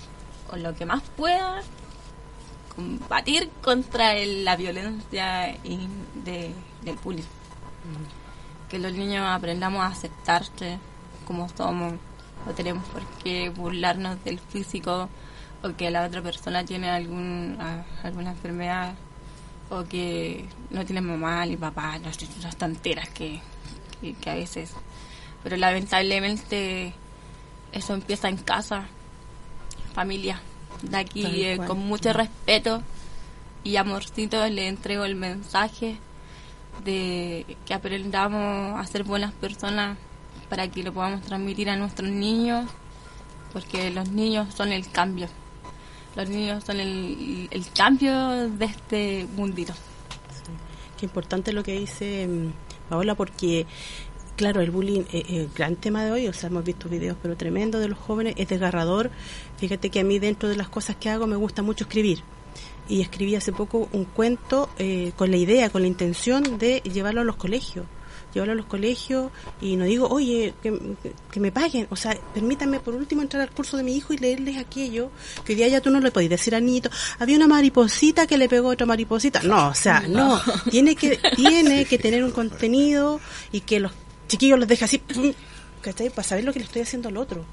[0.50, 1.62] o lo que más pueda
[2.74, 5.56] combatir contra la violencia
[6.24, 6.52] de,
[6.82, 7.24] del bullying.
[8.68, 10.78] Que los niños aprendamos a aceptarse
[11.26, 11.94] como somos,
[12.46, 15.08] no tenemos por qué burlarnos del físico
[15.62, 17.58] o que la otra persona tiene algún,
[18.02, 18.94] alguna enfermedad
[19.70, 23.40] o que no tiene mamá ni papá, las, las tonteras que,
[24.00, 24.72] que, que a veces.
[25.42, 26.94] Pero lamentablemente
[27.72, 28.86] eso empieza en casa,
[29.94, 30.40] familia.
[30.82, 32.82] De aquí, eh, con mucho respeto
[33.64, 35.98] y amorcito, le entrego el mensaje
[36.84, 39.98] de que aprendamos a ser buenas personas
[40.48, 42.70] para que lo podamos transmitir a nuestros niños,
[43.52, 45.28] porque los niños son el cambio.
[46.16, 49.74] los niños son el, el cambio de este mundito.
[50.98, 52.52] Qué importante lo que dice mm,
[52.88, 53.66] Paola porque
[54.38, 57.36] claro, el bullying es el gran tema de hoy, o sea, hemos visto videos pero
[57.36, 59.10] tremendo de los jóvenes, es desgarrador.
[59.58, 62.22] Fíjate que a mí dentro de las cosas que hago me gusta mucho escribir.
[62.88, 67.20] Y escribí hace poco un cuento eh, con la idea, con la intención de llevarlo
[67.20, 67.84] a los colegios
[68.34, 69.30] llevarlo a los colegios
[69.60, 73.76] y no digo, oye, que, me paguen, o sea, permítanme por último entrar al curso
[73.76, 75.10] de mi hijo y leerles aquello
[75.44, 78.36] que hoy día ya tú no le podías decir a niñito, había una mariposita que
[78.36, 79.42] le pegó a otra mariposita.
[79.42, 83.20] No, o sea, no, tiene que tiene que tener un contenido
[83.50, 83.92] y que los
[84.28, 85.02] chiquillos los deje así,
[85.82, 86.10] ¿cachai?
[86.10, 87.44] Para saber lo que le estoy haciendo al otro.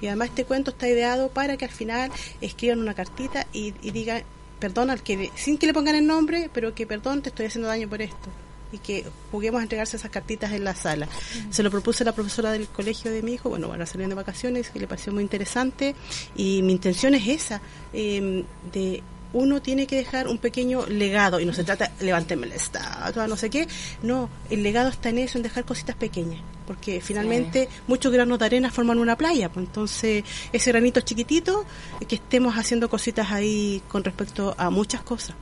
[0.00, 2.10] Y además este cuento está ideado para que al final
[2.40, 4.22] escriban una cartita y, digan
[4.58, 7.68] perdón al que, sin que le pongan el nombre, pero que perdón, te estoy haciendo
[7.68, 8.28] daño por esto.
[8.72, 11.06] Y que juguemos a entregarse esas cartitas en la sala.
[11.50, 14.08] Se lo propuse a la profesora del colegio de mi hijo, bueno, van a salir
[14.08, 15.94] de vacaciones, que le pareció muy interesante.
[16.36, 17.60] Y mi intención es esa,
[17.92, 19.02] eh, de
[19.32, 23.36] uno tiene que dejar un pequeño legado y no se trata levánteme la estatua, no
[23.36, 23.66] sé qué,
[24.02, 28.44] no, el legado está en eso, en dejar cositas pequeñas, porque finalmente muchos granos de
[28.44, 31.64] arena forman una playa, pues entonces ese granito chiquitito,
[32.06, 35.34] que estemos haciendo cositas ahí con respecto a muchas cosas.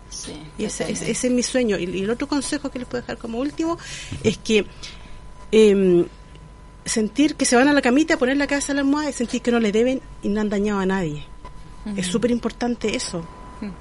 [0.58, 1.78] y ese, es mi sueño.
[1.78, 3.78] Y, el otro consejo que les puedo dejar como último
[4.22, 4.66] es que
[5.52, 6.06] em,
[6.84, 9.12] sentir que se van a la camita a poner la cabeza a la almohada y
[9.12, 11.24] sentir que no le deben y no han dañado a nadie.
[11.96, 13.26] Es súper importante eso,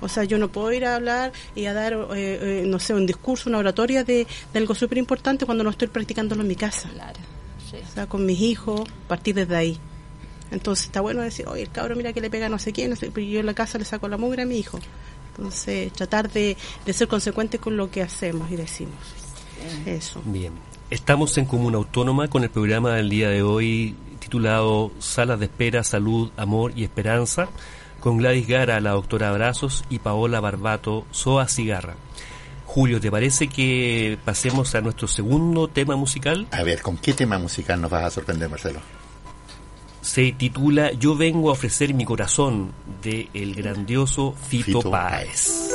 [0.01, 2.93] o sea, yo no puedo ir a hablar y a dar, eh, eh, no sé,
[2.93, 6.89] un discurso, una oratoria de, algo súper importante cuando no estoy practicándolo en mi casa.
[6.89, 7.19] Claro,
[7.67, 9.79] O sea, con mis hijos, partir desde ahí.
[10.51, 13.19] Entonces está bueno decir, oye, el cabro mira que le pega no sé quién, pero
[13.19, 14.79] yo en la casa le saco la mugre a mi hijo.
[15.35, 16.57] Entonces, tratar de,
[16.91, 18.95] ser consecuentes con lo que hacemos y decimos.
[19.85, 20.21] Eso.
[20.25, 20.53] Bien.
[20.89, 25.83] Estamos en Comuna Autónoma con el programa del día de hoy titulado Salas de Espera,
[25.83, 27.47] Salud, Amor y Esperanza
[27.99, 31.95] con Gladys Gara, la doctora Abrazos y Paola Barbato, Soa Cigarra.
[32.65, 36.47] Julio, ¿te parece que pasemos a nuestro segundo tema musical?
[36.51, 38.79] A ver, ¿con qué tema musical nos vas a sorprender, Marcelo?
[40.01, 42.71] Se titula Yo vengo a ofrecer mi corazón
[43.01, 45.69] de el grandioso Fito, Fito Páez.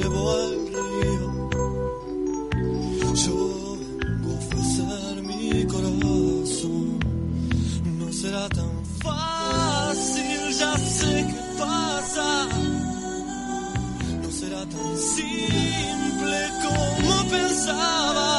[0.00, 1.26] llevó al río.
[3.24, 3.36] Yo
[4.00, 6.98] vengo a ofrecer mi corazón.
[7.98, 8.72] No será tan
[9.02, 12.48] fácil, ya sé que pasa.
[14.22, 18.30] No será tan simple como pensaba.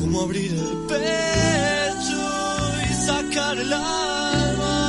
[0.00, 2.22] Como abrir el pecho
[2.90, 4.82] y sacar el alma.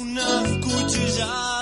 [0.00, 0.28] Una
[0.60, 1.55] cuchillada.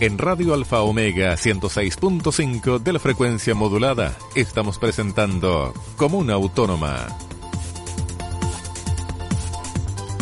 [0.00, 7.08] En Radio Alfa Omega 106.5 de la frecuencia modulada estamos presentando Comuna Autónoma.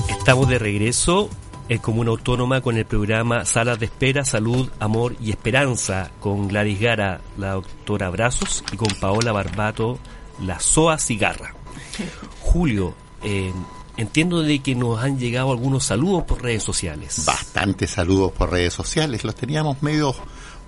[0.09, 1.29] Estamos de regreso
[1.69, 6.81] en Comuna Autónoma con el programa Salas de Espera, Salud, Amor y Esperanza con Gladys
[6.81, 9.99] Gara, la doctora Brazos y con Paola Barbato,
[10.41, 11.55] la SOA Cigarra.
[12.41, 13.53] Julio, eh,
[13.97, 17.25] Entiendo de que nos han llegado algunos saludos por redes sociales.
[17.25, 19.25] Bastantes saludos por redes sociales.
[19.25, 20.15] Los teníamos medio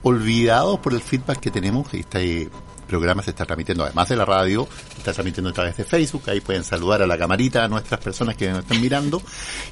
[0.02, 1.92] olvidados por el feedback que tenemos.
[1.92, 2.48] Este
[2.88, 6.22] programa se está transmitiendo, además de la radio, se está transmitiendo a través de Facebook.
[6.28, 9.22] Ahí pueden saludar a la camarita a nuestras personas que nos están mirando.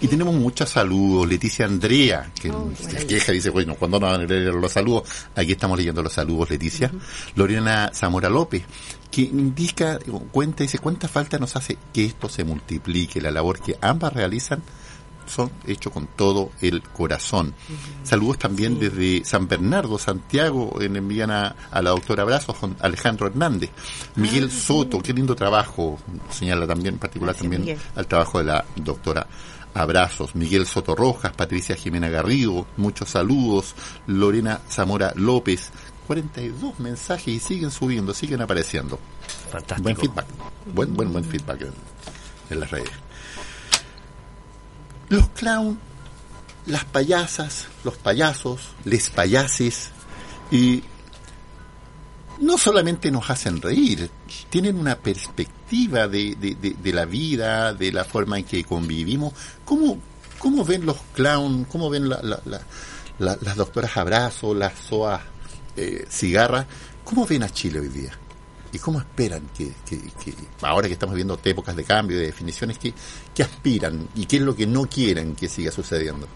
[0.00, 1.26] Y tenemos muchos saludos.
[1.26, 5.08] Leticia Andrea, que oh, se queja, dice, bueno, ¿cuándo nos van a leer los saludos?
[5.34, 6.92] Aquí estamos leyendo los saludos, Leticia.
[7.34, 8.62] Lorena Zamora López
[9.10, 9.98] que indica,
[10.30, 14.62] cuenta, dice, cuánta falta nos hace que esto se multiplique, la labor que ambas realizan
[15.26, 17.54] son hechos con todo el corazón.
[18.02, 23.70] Saludos también desde San Bernardo, Santiago, en envían a, la doctora Abrazos con Alejandro Hernández.
[24.16, 25.98] Miguel ah, Soto, qué lindo trabajo,
[26.30, 29.26] señala también en particular también al trabajo de la doctora
[29.74, 33.74] Abrazos, Miguel Soto Rojas, Patricia Jimena Garrido, muchos saludos,
[34.06, 35.70] Lorena Zamora López,
[36.06, 38.98] 42 mensajes y siguen subiendo, siguen apareciendo.
[39.50, 39.82] Fantástico.
[39.82, 40.26] Buen feedback,
[40.72, 41.66] buen, buen, buen feedback
[42.50, 42.90] en, las redes.
[45.08, 45.78] Los clowns,
[46.66, 49.90] las payasas, los payasos, les payases,
[50.50, 50.82] y
[52.40, 54.10] no solamente nos hacen reír,
[54.50, 59.32] tienen una perspectiva de, de, la vida, de la forma en que convivimos.
[59.64, 59.98] ¿Cómo,
[60.38, 61.66] cómo ven los clowns?
[61.68, 65.22] ¿Cómo ven las doctoras Abrazo, las SOA
[65.76, 66.66] eh, Cigarra?
[67.04, 68.12] ¿Cómo ven a Chile hoy día?
[68.72, 69.72] ¿Y cómo esperan que,
[70.62, 72.92] ahora que estamos viendo épocas de cambio, de definiciones, que,
[73.34, 76.26] que aspiran y qué es lo que no quieren que siga sucediendo?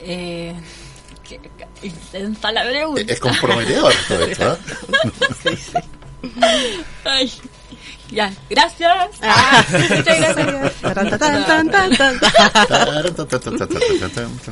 [0.00, 0.54] Eh,
[2.52, 3.00] la pregunta.
[3.06, 4.56] Es comprometedor todo esto, ¿eh?
[5.42, 5.78] sí, sí.
[7.04, 7.32] Ay,
[8.10, 9.08] ya, gracias.
[9.22, 10.72] Ah, muchas gracias.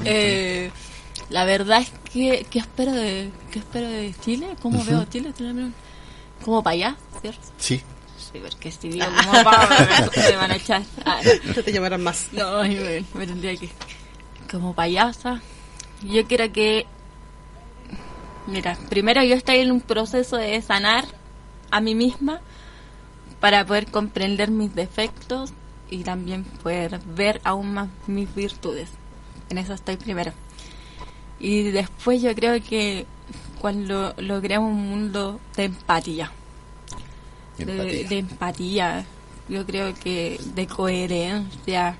[0.05, 0.71] eh,
[1.31, 4.57] la verdad es que, ¿qué espero de, qué espero de Chile?
[4.63, 5.33] ¿Cómo veo Chile?
[6.45, 7.41] Como para allá, ¿cierto?
[7.59, 7.83] Sí.
[8.17, 9.69] Sí, porque si digo como para
[10.17, 10.83] me van a echar.
[11.05, 11.21] Ah,
[11.57, 12.29] no te llamarán más.
[12.33, 13.69] No, me, me tendría que...
[14.51, 15.41] Como payasa.
[16.03, 16.87] Yo quiero que...
[18.47, 21.05] Mira, primero yo estoy en un proceso de sanar
[21.71, 22.41] a mí misma
[23.41, 25.53] para poder comprender mis defectos
[25.91, 28.89] y también poder ver aún más mis virtudes.
[29.51, 30.33] En eso estoy primero.
[31.39, 33.07] Y después yo creo que
[33.61, 36.33] cuando logremos un mundo de empatía,
[37.59, 39.07] De, empatía,
[39.49, 41.97] yo creo que de coherencia,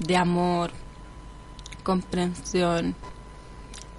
[0.00, 0.70] de amor,
[1.82, 2.94] comprensión,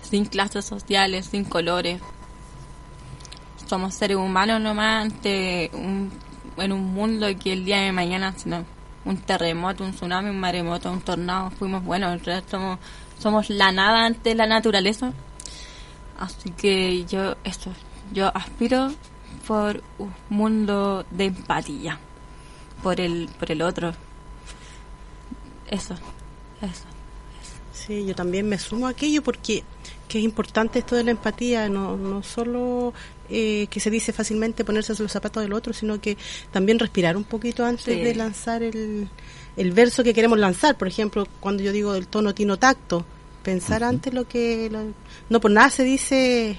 [0.02, 2.02] sin clases sociales, sin colores.
[3.68, 6.12] Somos seres humanos nomás ante un,
[6.58, 8.66] en un mundo que el día de mañana, sino
[9.06, 12.80] un terremoto, un tsunami, un maremoto, un tornado, fuimos buenos, en realidad somos,
[13.20, 15.14] somos la nada ante la naturaleza
[16.18, 17.72] Así que yo, esto,
[18.14, 18.94] yo aspiro
[19.48, 22.00] por un mundo de empatía,
[22.82, 23.94] por el, por el otro.
[25.70, 25.96] Eso,
[26.62, 26.86] eso.
[27.74, 29.64] Sí, yo también me sumo a aquello porque
[30.08, 32.94] que es importante esto de la empatía, no, no solo
[33.30, 36.16] eh, que se dice fácilmente ponerse los zapatos del otro, sino que
[36.52, 39.10] también respirar un poquito antes de lanzar el,
[39.58, 40.78] el verso que queremos lanzar.
[40.78, 43.06] Por ejemplo, cuando yo digo del tono tino tacto,
[43.44, 44.72] pensar antes lo que...
[45.30, 46.58] no por nada se dice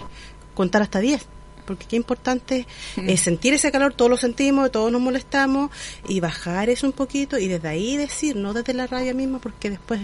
[0.55, 1.27] contar hasta 10
[1.67, 2.67] porque qué importante
[2.97, 5.71] es sentir ese calor, todos lo sentimos, todos nos molestamos
[6.09, 9.69] y bajar eso un poquito y desde ahí decir, no desde la rabia misma, porque
[9.69, 10.01] después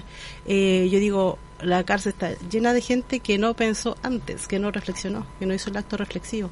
[0.47, 4.71] eh, yo digo, la cárcel está llena de gente que no pensó antes, que no
[4.71, 6.51] reflexionó, que no hizo el acto reflexivo.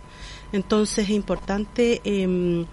[0.53, 2.66] Entonces es importante em,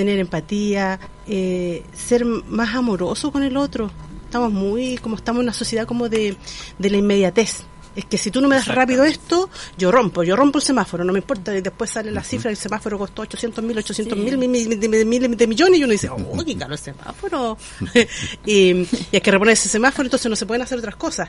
[0.00, 0.98] tener empatía,
[1.28, 3.90] eh, ser más amoroso con el otro,
[4.24, 6.38] estamos muy, como estamos en una sociedad como de,
[6.78, 7.64] de la inmediatez.
[7.94, 11.04] Es que si tú no me das rápido esto, yo rompo, yo rompo el semáforo,
[11.04, 11.54] no me importa.
[11.54, 15.78] Y después sale la cifra, el semáforo costó 800 mil, 800 mil, miles de millones,
[15.78, 17.58] y uno dice, oh, qué caro el semáforo.
[18.46, 21.28] y, hay que reponer ese semáforo, entonces no se pueden hacer otras cosas.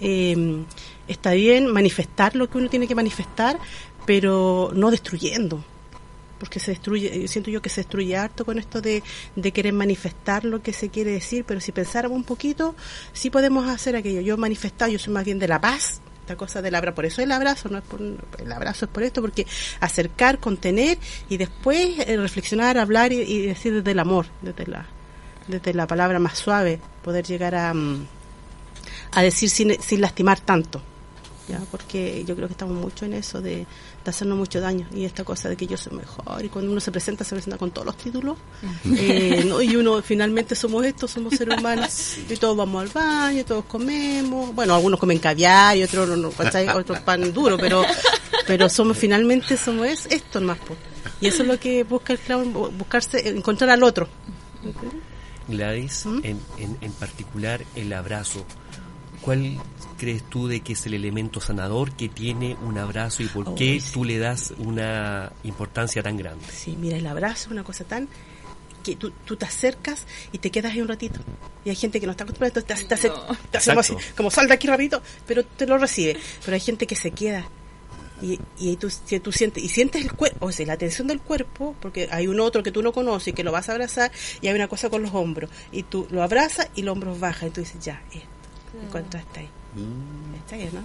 [0.00, 0.64] Eh,
[1.08, 3.58] está bien manifestar lo que uno tiene que manifestar,
[4.04, 5.64] pero no destruyendo
[6.42, 9.04] porque se destruye, siento yo que se destruye harto con esto de,
[9.36, 12.74] de querer manifestar lo que se quiere decir, pero si pensáramos un poquito,
[13.12, 14.20] sí podemos hacer aquello.
[14.22, 17.06] Yo he manifestado, yo soy más bien de la paz, esta cosa del abrazo, por
[17.06, 19.46] eso el abrazo, no es por, el abrazo es por esto, porque
[19.78, 24.84] acercar, contener y después eh, reflexionar, hablar y, decir desde el amor, desde la,
[25.46, 28.04] desde la palabra más suave, poder llegar a, mm,
[29.12, 30.82] a decir sin, sin lastimar tanto.
[31.52, 31.60] ¿Ya?
[31.70, 33.66] porque yo creo que estamos mucho en eso de, de
[34.10, 34.86] hacernos mucho daño.
[34.94, 37.58] Y esta cosa de que yo soy mejor y cuando uno se presenta se presenta
[37.58, 38.36] con todos los títulos.
[38.84, 39.60] Eh, ¿no?
[39.60, 42.16] y uno finalmente somos estos somos seres humanos.
[42.32, 44.54] Y todos vamos al baño todos comemos.
[44.54, 46.28] Bueno algunos comen caviar y otros no,
[46.74, 47.84] otros pan duro pero
[48.46, 50.58] pero somos finalmente somos esto más
[51.20, 54.08] y eso es lo que busca el clown buscarse encontrar al otro.
[55.48, 56.20] Gladys ¿Mm?
[56.24, 58.44] en, en, en particular el abrazo.
[59.20, 59.56] ¿Cuál
[60.02, 63.80] crees tú de que es el elemento sanador que tiene un abrazo y por qué
[63.92, 66.44] tú le das una importancia tan grande?
[66.52, 68.08] Sí, mira, el abrazo es una cosa tan
[68.82, 71.20] que tú, tú, te acercas y te quedas ahí un ratito.
[71.64, 73.12] Y hay gente que no está acostumbrada, te, te, te,
[73.52, 76.16] te hace así, como sal de aquí rapidito, pero te lo recibe.
[76.44, 77.46] Pero hay gente que se queda.
[78.20, 78.88] Y, y tú,
[79.22, 82.40] tú sientes, y sientes el cuerpo, o sea, la tensión del cuerpo, porque hay un
[82.40, 84.90] otro que tú no conoces y que lo vas a abrazar, y hay una cosa
[84.90, 88.02] con los hombros, y tú lo abrazas y los hombros bajan, y tú dices, ya,
[88.12, 88.22] eh,
[88.84, 89.46] encontraste ahí.
[89.46, 89.61] Mm.
[89.61, 90.82] Está bien, ¿no?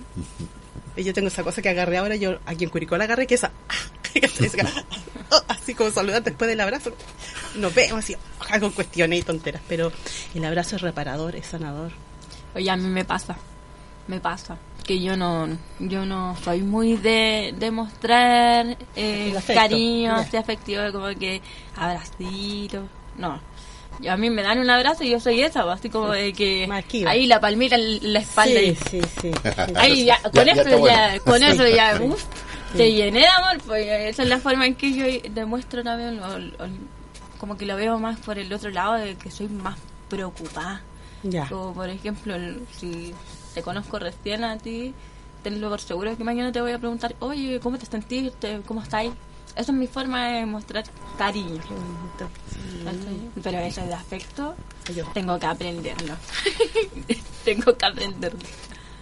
[0.95, 3.35] Y yo tengo esa cosa que agarré ahora, yo aquí en Curicó la agarré, que
[3.35, 3.51] esa,
[5.47, 6.93] así como saludar después del abrazo.
[7.55, 8.15] Nos vemos así,
[8.59, 9.91] con cuestiones y tonteras, pero
[10.33, 11.91] el abrazo es reparador, es sanador.
[12.55, 13.37] Oye, a mí me pasa,
[14.07, 20.81] me pasa que yo no yo no soy muy de, de mostrar eh, cariño, afectivo,
[20.93, 21.41] como que
[21.75, 23.39] abracito, no
[24.07, 26.67] a mí me dan un abrazo y yo soy esa, pues, así como de que
[26.67, 27.11] Más esquiva.
[27.11, 28.59] ahí la palmita en la espalda.
[28.59, 29.31] Sí, y- sí, sí.
[29.75, 31.23] Ahí ya, con ya eso ya, bueno.
[31.25, 32.23] con eso ya, uf,
[32.75, 36.63] te llené de amor, pues esa es la forma en que yo demuestro también, o-
[36.63, 36.67] o-
[37.39, 39.77] como que lo veo más por el otro lado, de que soy más
[40.09, 40.81] preocupada.
[41.23, 41.47] Ya.
[41.47, 42.35] Como por ejemplo,
[42.77, 43.13] si
[43.53, 44.93] te conozco recién a ti,
[45.43, 48.61] tenlo por seguro que mañana te voy a preguntar, oye, ¿cómo te sentiste?
[48.67, 49.11] ¿Cómo estáis?
[49.57, 50.83] Esa es mi forma de mostrar
[51.17, 51.61] cariño.
[51.67, 52.29] Qué bonito.
[52.85, 53.29] ¿cachai?
[53.43, 54.55] Pero eso de afecto,
[54.95, 55.05] Yo.
[55.13, 56.13] tengo que aprenderlo.
[57.45, 58.39] tengo que aprenderlo.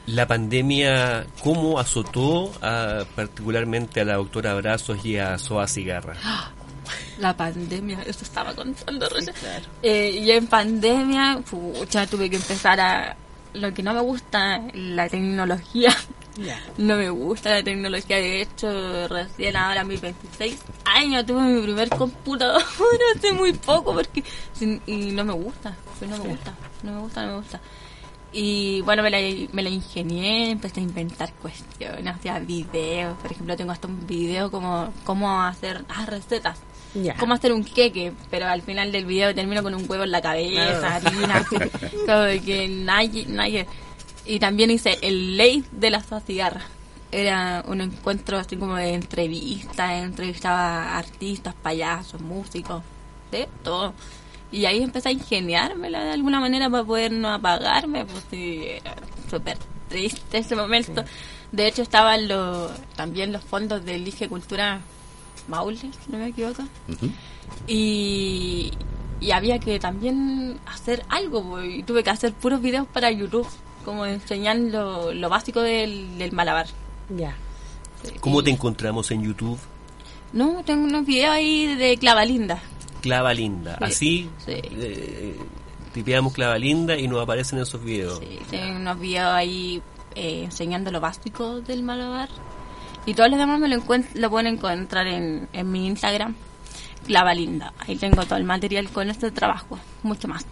[0.07, 6.15] La pandemia, ¿cómo azotó a- particularmente a la doctora Abrazos y a Soa Cigarra?
[7.17, 9.33] La pandemia, eso estaba contando recién.
[9.81, 13.15] Eh, y en pandemia, pucha, tuve que empezar a...
[13.53, 15.95] Lo que no me gusta, la tecnología.
[16.77, 18.17] No me gusta la tecnología.
[18.17, 22.61] De hecho, recién ahora a mis 26 años tuve mi primer computador
[23.15, 24.23] hace muy poco porque
[24.85, 25.75] y no me gusta.
[25.99, 26.53] pues no me gusta.
[26.83, 27.61] No me gusta, no me gusta.
[28.37, 33.17] Y bueno, me la, me la ingenié, empecé a inventar cuestiones, hacía videos.
[33.19, 36.59] Por ejemplo, tengo hasta un video como cómo hacer ah, recetas.
[37.19, 40.21] Cómo hacer un queque, pero al final del video termino con un huevo en la
[40.21, 41.45] cabeza, harina,
[42.25, 43.67] de que nadie, nadie.
[44.25, 46.61] Y también hice el ley de la cigarra.
[47.11, 52.81] Era un encuentro así como de entrevistas, entrevistaba a artistas, payasos, músicos,
[53.31, 53.93] de todo.
[54.51, 58.95] Y ahí empecé a ingeniármela de alguna manera para poder no apagarme, pues sí, era
[59.29, 59.57] súper
[59.89, 61.03] triste ese momento.
[61.51, 64.81] De hecho estaban los, también los fondos del Elige Cultura
[65.47, 66.63] Maule, si no me equivoco.
[67.67, 68.71] Y,
[69.19, 73.47] y había que también hacer algo, pues, y tuve que hacer puros videos para YouTube,
[73.85, 76.67] como enseñar lo, lo básico del, del malabar.
[77.15, 77.35] Ya.
[78.19, 79.57] ¿Cómo te encontramos en YouTube?
[80.33, 82.59] No, tengo unos videos ahí de Clavalinda.
[83.01, 83.77] Clava Linda.
[83.77, 84.51] Sí, Así sí.
[84.77, 85.39] eh,
[85.93, 88.19] tipeamos Clava Linda y nos aparecen esos videos.
[88.19, 89.81] Sí, tengo unos videos ahí
[90.15, 92.29] eh, enseñando lo básico del malabar.
[93.05, 93.77] Y todos los demás me lo,
[94.15, 96.35] lo pueden encontrar en, en mi Instagram,
[97.05, 97.73] Clavalinda.
[97.77, 100.45] Ahí tengo todo el material con este trabajo, mucho más.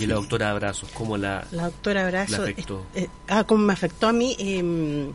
[0.00, 1.46] Y la doctora Abrazos, ¿cómo la...?
[1.52, 2.44] La doctora Abrazo.
[2.44, 2.86] Le afectó.
[2.94, 4.34] eh, eh, ah, como me afectó a mí.
[4.38, 5.12] em,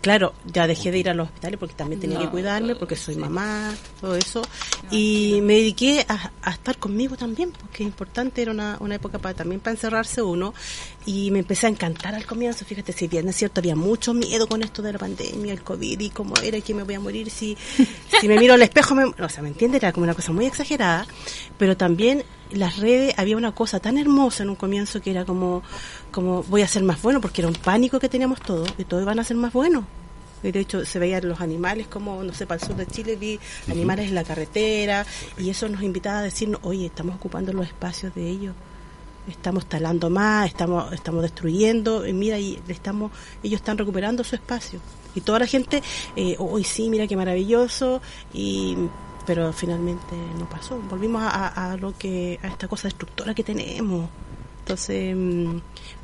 [0.00, 2.96] claro, ya dejé de ir a los hospitales porque también tenía No, que cuidarme, porque
[2.96, 3.20] soy sí.
[3.20, 4.42] mamá, todo eso.
[4.90, 9.18] Y me dediqué a, a estar conmigo también, porque es importante, era una, una época
[9.18, 10.54] para también para encerrarse uno.
[11.06, 12.64] Y me empecé a encantar al comienzo.
[12.64, 15.98] Fíjate, si bien es cierto, había mucho miedo con esto de la pandemia, el COVID
[16.00, 17.56] y cómo era que me voy a morir si,
[18.20, 18.94] si me miro al espejo.
[18.94, 19.82] Me, o sea, ¿me entiendes?
[19.82, 21.06] Era como una cosa muy exagerada.
[21.58, 25.62] Pero también las redes había una cosa tan hermosa en un comienzo que era como,
[26.10, 29.02] como voy a ser más bueno, porque era un pánico que teníamos todos, que todos
[29.02, 29.84] iban a ser más buenos.
[30.42, 33.16] Y De hecho, se veían los animales como, no sé, para el sur de Chile
[33.16, 33.38] vi
[33.68, 35.04] animales en la carretera
[35.36, 38.54] y eso nos invitaba a decirnos, oye, estamos ocupando los espacios de ellos,
[39.28, 44.34] estamos talando más, estamos estamos destruyendo, y mira, y le estamos ellos están recuperando su
[44.34, 44.80] espacio.
[45.14, 45.82] Y toda la gente,
[46.16, 48.00] eh, hoy sí, mira qué maravilloso,
[48.32, 48.76] y
[49.26, 50.80] pero finalmente no pasó.
[50.88, 54.08] Volvimos a, a- a lo que a esta cosa destructora que tenemos.
[54.70, 55.58] Entonces, mm,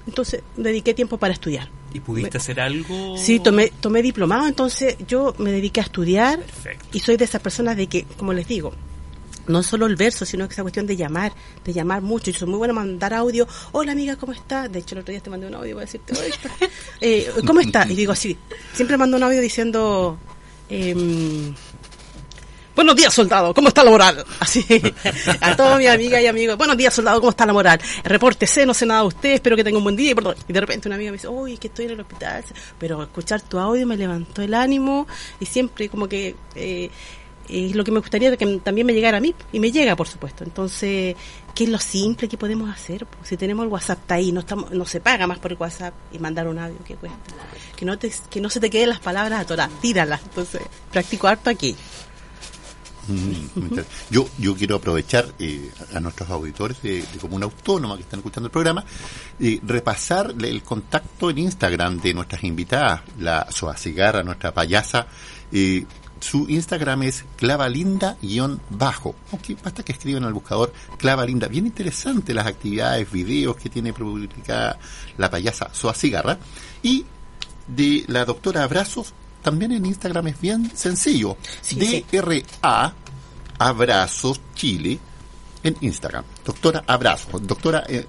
[0.08, 1.68] entonces dediqué tiempo para estudiar.
[1.94, 3.16] ¿Y pudiste hacer algo?
[3.16, 6.86] Sí, tomé, tomé diplomado, entonces yo me dediqué a estudiar Perfecto.
[6.92, 8.72] y soy de esas personas de que, como les digo,
[9.46, 11.32] no solo el verso, sino que esa cuestión de llamar,
[11.64, 12.32] de llamar mucho.
[12.32, 13.46] Yo soy muy buena mandar audio.
[13.70, 14.70] Hola amiga, ¿cómo estás?
[14.72, 16.32] De hecho, el otro día te mandé un audio para decirte, "Oye,
[17.00, 17.88] eh, ¿cómo estás?
[17.88, 18.36] Y digo así,
[18.72, 20.18] siempre mando un audio diciendo,
[20.68, 21.54] em,
[22.76, 24.22] Buenos días, soldado, ¿cómo está la moral?
[24.38, 24.62] Así,
[25.40, 27.80] a todas mis amigas y amigos, buenos días, soldado, ¿cómo está la moral?
[28.04, 30.14] Repórtese, no sé nada de usted, espero que tenga un buen día.
[30.46, 32.44] Y de repente una amiga me dice, uy, es que estoy en el hospital.
[32.78, 35.06] Pero escuchar tu audio me levantó el ánimo
[35.40, 36.90] y siempre como que eh,
[37.48, 39.34] es lo que me gustaría que también me llegara a mí.
[39.52, 40.44] Y me llega, por supuesto.
[40.44, 41.16] Entonces,
[41.54, 43.06] ¿qué es lo simple que podemos hacer?
[43.22, 45.94] Si tenemos el WhatsApp está ahí, no, estamos, no se paga más por el WhatsApp
[46.12, 47.16] y mandar un audio, ¿qué cuesta?
[47.74, 50.20] Que no, te, que no se te queden las palabras atoradas, tíralas.
[50.24, 50.60] Entonces,
[50.92, 51.74] practico harto aquí.
[54.10, 58.52] Yo, yo quiero aprovechar eh, a nuestros auditores de, Comuna Autónoma que están escuchando el
[58.52, 58.84] programa,
[59.38, 65.06] y repasar el contacto en Instagram de nuestras invitadas, la Soa Cigarra, nuestra payasa.
[65.52, 65.84] eh,
[66.20, 69.14] su Instagram es clavalinda-bajo.
[69.62, 71.46] Basta que escriban al buscador clavalinda.
[71.46, 74.78] Bien interesante las actividades, videos que tiene publicada
[75.18, 76.38] la payasa Soa Cigarra.
[76.82, 77.04] Y
[77.68, 79.12] de la doctora Abrazos,
[79.46, 81.36] también en Instagram es bien sencillo.
[81.60, 82.04] Sí.
[82.10, 82.92] DRA
[83.60, 84.98] Abrazos Chile
[85.62, 86.24] en Instagram.
[86.44, 88.04] Doctora Abrazos, doctora eh,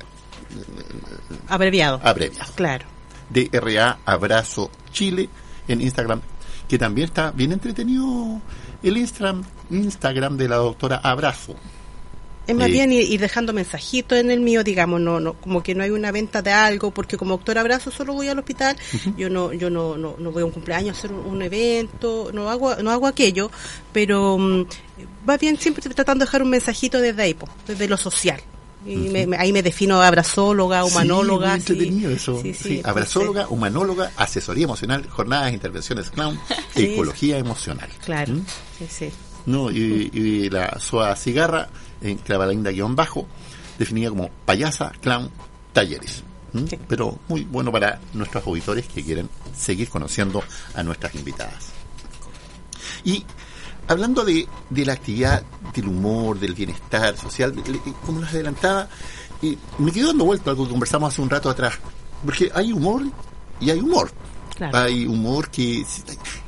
[1.48, 2.02] Abreviado.
[2.04, 2.52] abreviado.
[2.56, 2.88] Claro.
[3.30, 5.30] DRA Abrazo Chile
[5.68, 6.22] en Instagram,
[6.68, 8.42] que también está bien entretenido
[8.82, 11.56] el Instagram, Instagram de la doctora Abrazo.
[12.48, 15.76] Es más bien ir, ir dejando mensajitos en el mío, digamos, no, no, como que
[15.76, 18.76] no hay una venta de algo, porque como doctor abrazo solo voy al hospital,
[19.18, 22.32] yo no, yo no, no, no voy a un cumpleaños a hacer un, un evento,
[22.34, 23.52] no hago, no hago aquello,
[23.92, 24.66] pero mm,
[25.30, 28.40] va bien siempre tratando de dejar un mensajito desde ahí, po, desde lo social.
[28.86, 31.60] Y me- me- ahí me defino abrazóloga, humanóloga.
[31.60, 32.42] Sí, eso.
[32.42, 36.40] Sí, abrazóloga, humanóloga, asesoría emocional, jornadas, intervenciones clown,
[36.74, 37.90] psicología emocional.
[38.06, 38.46] Claro, ¿Mm?
[38.78, 39.10] sí, sí.
[39.48, 39.70] ¿no?
[39.72, 41.68] Y, y la SOA Cigarra,
[42.02, 43.28] en clavalinda guion bajo,
[43.78, 45.30] definida como payasa, clown,
[45.74, 46.24] talleres.
[46.54, 46.66] ¿Mm?
[46.68, 46.80] Sí.
[46.88, 50.44] Pero muy bueno para nuestros auditores que quieren seguir conociendo
[50.76, 51.70] a nuestras invitadas.
[53.04, 53.26] Y
[53.88, 55.44] hablando de, de la actividad
[55.74, 58.88] del humor, del bienestar social, le- como les adelantaba,
[59.42, 61.76] eh, me quedo dando vuelta a algo que conversamos hace un rato atrás.
[62.24, 63.04] Porque hay humor
[63.60, 64.12] y hay humor.
[64.56, 64.76] Claro.
[64.78, 65.86] Hay humor que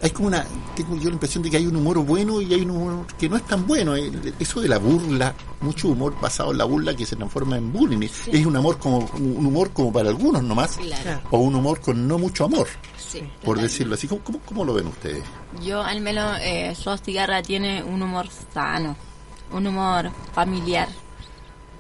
[0.02, 0.46] hay como una
[0.76, 3.28] tengo yo la impresión de que hay un humor bueno y hay un humor que
[3.28, 6.96] no es tan bueno El- eso de la burla mucho humor basado en la burla
[6.96, 10.78] que se transforma en bullying es un amor como un humor como para algunos nomás
[10.78, 11.22] Claro.
[11.32, 13.64] o un humor con no mucho amor Sí, por total.
[13.64, 15.24] decirlo así ¿Cómo, cómo, cómo lo ven ustedes?
[15.64, 18.96] Yo al menos, eh, Sos Cigarra tiene un humor sano,
[19.52, 20.88] un humor familiar,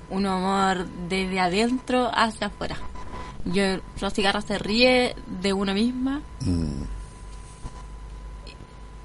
[0.09, 2.77] un humor desde adentro hacia afuera.
[3.45, 3.63] Yo,
[3.99, 6.81] Sos Cigarra se ríe de uno misma Mm,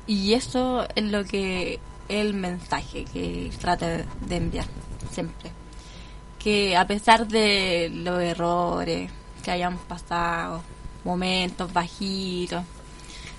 [0.06, 4.66] y eso es lo que el mensaje que trata de enviar
[5.10, 5.50] siempre.
[6.38, 9.10] Que a pesar de los errores
[9.42, 10.62] que hayan pasado,
[11.04, 12.64] momentos bajitos,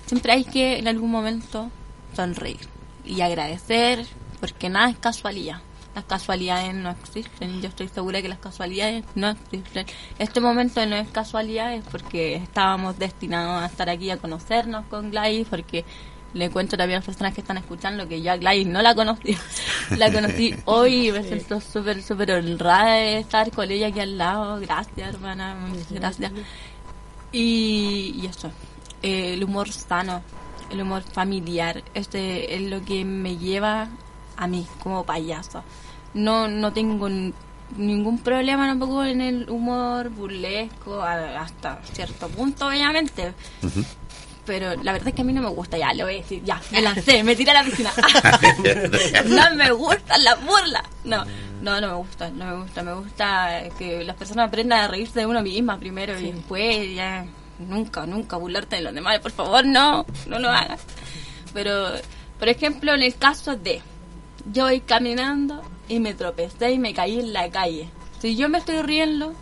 [0.06, 1.70] siempre hay que en algún momento
[2.14, 2.68] sonreír
[3.04, 4.06] y agradecer
[4.40, 5.60] porque nada es casualidad.
[5.94, 7.62] Las casualidades no existen.
[7.62, 9.86] Yo estoy segura que las casualidades no existen.
[10.18, 15.10] Este momento no es casualidad, es porque estábamos destinados a estar aquí a conocernos con
[15.10, 15.86] Gladys, porque
[16.36, 18.94] le cuento también a las personas que están escuchando que yo a Gladys no la
[18.94, 19.36] conocí.
[19.96, 24.18] la conocí hoy y me siento súper, súper honrada de estar con ella aquí al
[24.18, 24.60] lado.
[24.60, 25.54] Gracias, hermana.
[25.54, 26.32] Muchas gracias.
[27.32, 28.50] Y, y eso,
[29.02, 30.22] eh, el humor sano,
[30.70, 33.88] el humor familiar, este es lo que me lleva
[34.36, 35.64] a mí como payaso.
[36.14, 37.08] No, no tengo
[37.76, 43.34] ningún problema tampoco en el humor burlesco, hasta cierto punto, obviamente.
[44.46, 46.42] Pero la verdad es que a mí no me gusta, ya, lo voy a decir,
[46.44, 47.90] ya, me lancé, me tiré a la piscina.
[49.26, 50.84] no me gustan las burlas.
[51.04, 51.24] No,
[51.60, 52.82] no, no me gusta, no me gusta.
[52.82, 57.26] Me gusta que las personas aprendan a reírse de uno misma primero y después ya,
[57.58, 59.18] nunca, nunca burlarte de los demás.
[59.18, 60.80] Por favor, no, no lo hagas.
[61.52, 61.88] Pero,
[62.38, 63.82] por ejemplo, en el caso de,
[64.52, 67.88] yo voy caminando y me tropecé y me caí en la calle.
[68.20, 69.34] Si yo me estoy riendo,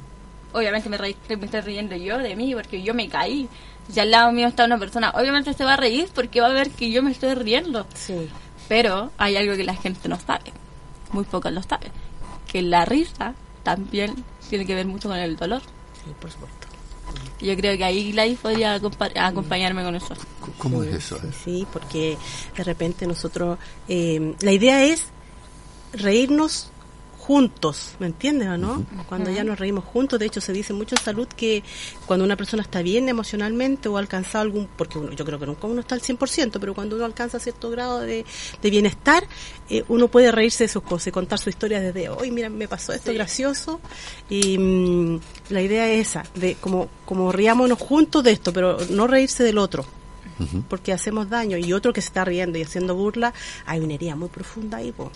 [0.52, 3.48] obviamente me, me estoy riendo yo de mí porque yo me caí.
[3.92, 6.52] Si al lado mío está una persona, obviamente se va a reír porque va a
[6.52, 7.86] ver que yo me estoy riendo.
[7.94, 8.28] Sí.
[8.68, 10.52] Pero hay algo que la gente no sabe,
[11.12, 11.92] muy pocos lo saben,
[12.50, 15.60] que la risa también tiene que ver mucho con el dolor.
[16.04, 16.66] Sí, por supuesto.
[17.40, 20.14] Y yo creo que ahí Gladys podría acompa- acompañarme con eso.
[20.58, 21.16] ¿cómo Sí, es eso?
[21.16, 21.30] eh?
[21.44, 22.16] Sí, porque
[22.56, 23.58] de repente nosotros,
[23.88, 25.08] eh, la idea es
[25.92, 26.70] reírnos
[27.26, 28.84] juntos, ¿me entiendes o no?
[29.08, 31.62] Cuando ya nos reímos juntos, de hecho se dice mucho en salud que
[32.04, 35.46] cuando una persona está bien emocionalmente o ha alcanzado algún, porque uno, yo creo que
[35.46, 38.26] nunca uno está al 100%, pero cuando uno alcanza cierto grado de,
[38.60, 39.26] de bienestar,
[39.70, 42.68] eh, uno puede reírse de sus cosas y contar su historia desde, hoy mira, me
[42.68, 43.80] pasó esto gracioso,
[44.28, 49.06] y mm, la idea es esa, de como, como riámonos juntos de esto, pero no
[49.06, 49.86] reírse del otro
[50.68, 51.56] porque hacemos daño.
[51.56, 53.32] Y otro que se está riendo y haciendo burla,
[53.66, 55.10] hay una herida muy profunda ahí, po.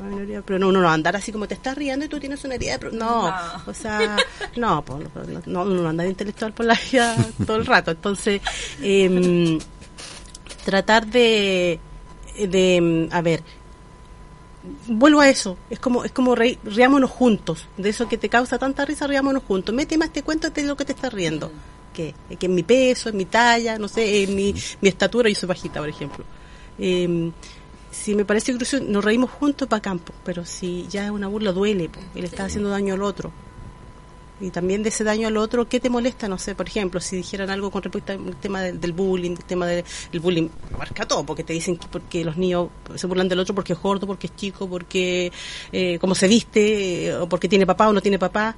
[0.00, 2.44] Una herida, pero no, no, no, andar así como te estás riendo y tú tienes
[2.44, 3.36] una herida de pro- no, No.
[3.66, 4.16] o sea,
[4.56, 7.66] no, po, no, no, no, uno no anda de intelectual por la vida todo el
[7.66, 8.40] rato, entonces,
[8.80, 9.58] em,
[10.64, 11.80] tratar de,
[12.38, 13.42] de, em, a ver,
[14.86, 18.84] vuelvo a eso, es como, es como riámonos juntos, de eso que te causa tanta
[18.84, 21.50] risa, riámonos juntos, mete más te cuento de lo que te estás riendo,
[21.92, 25.34] que, que en mi peso, en mi talla, no sé, en mi, mi estatura, yo
[25.34, 26.24] soy bajita, por ejemplo.
[26.78, 27.32] Eh,
[27.98, 31.52] si me parece crucial, nos reímos juntos para campo, pero si ya es una burla
[31.52, 33.32] duele, po, y le estás haciendo daño al otro.
[34.40, 36.28] Y también de ese daño al otro, ¿qué te molesta?
[36.28, 39.44] No sé, por ejemplo, si dijeran algo con respecto al tema del, del bullying, el
[39.44, 43.28] tema del el bullying, abarca todo, porque te dicen que porque los niños se burlan
[43.28, 45.32] del otro porque es gordo, porque es chico, porque
[45.72, 48.56] eh, cómo se viste, o porque tiene papá o no tiene papá.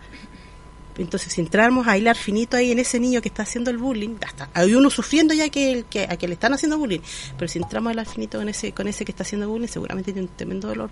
[1.03, 4.17] Entonces, si entramos a hilar finito ahí en ese niño que está haciendo el bullying,
[4.25, 7.01] hasta hay uno sufriendo ya que, el- que a que le están haciendo bullying,
[7.39, 10.13] pero si entramos a hilar finito con ese con ese que está haciendo bullying, seguramente
[10.13, 10.91] tiene un tremendo dolor.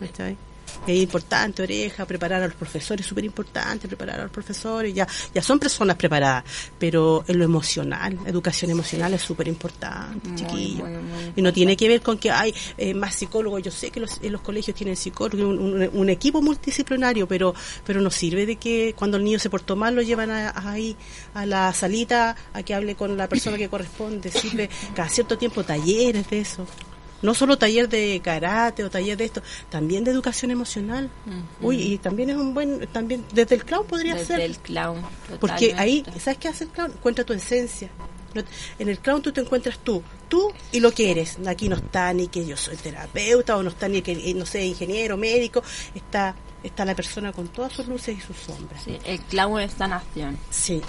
[0.00, 0.36] ¿cachai?
[0.86, 5.42] Es importante, oreja, preparar a los profesores, súper importante preparar a los profesores, ya, ya
[5.42, 6.44] son personas preparadas,
[6.78, 10.84] pero en lo emocional, educación emocional es súper importante, chiquillo.
[11.34, 14.18] y no tiene que ver con que hay eh, más psicólogos, yo sé que los,
[14.22, 17.54] en los colegios tienen psicólogos, un, un, equipo multidisciplinario, pero,
[17.84, 20.96] pero no sirve de que cuando el niño se portó mal lo llevan ahí
[21.34, 25.64] a la salita a que hable con la persona que corresponde, sirve cada cierto tiempo
[25.64, 26.66] talleres de eso
[27.22, 31.10] no solo taller de karate o taller de esto, también de educación emocional.
[31.60, 34.38] Uy, y también es un buen, también desde el clown podría ser.
[34.38, 35.02] Desde el clown.
[35.40, 36.92] Porque ahí, ¿sabes qué hace el clown?
[36.92, 37.90] Encuentra tu esencia.
[38.78, 41.38] En el clown tú te encuentras tú, tú y lo que eres.
[41.46, 44.44] Aquí no está ni que yo soy terapeuta o no está ni que, eh, no
[44.44, 45.62] sé, ingeniero, médico.
[45.94, 48.82] Está está la persona con todas sus luces y sus sombras.
[48.82, 50.36] Sí, el clown es sanación.
[50.50, 50.82] Sí.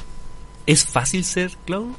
[0.66, 1.96] ¿Es fácil ser clown?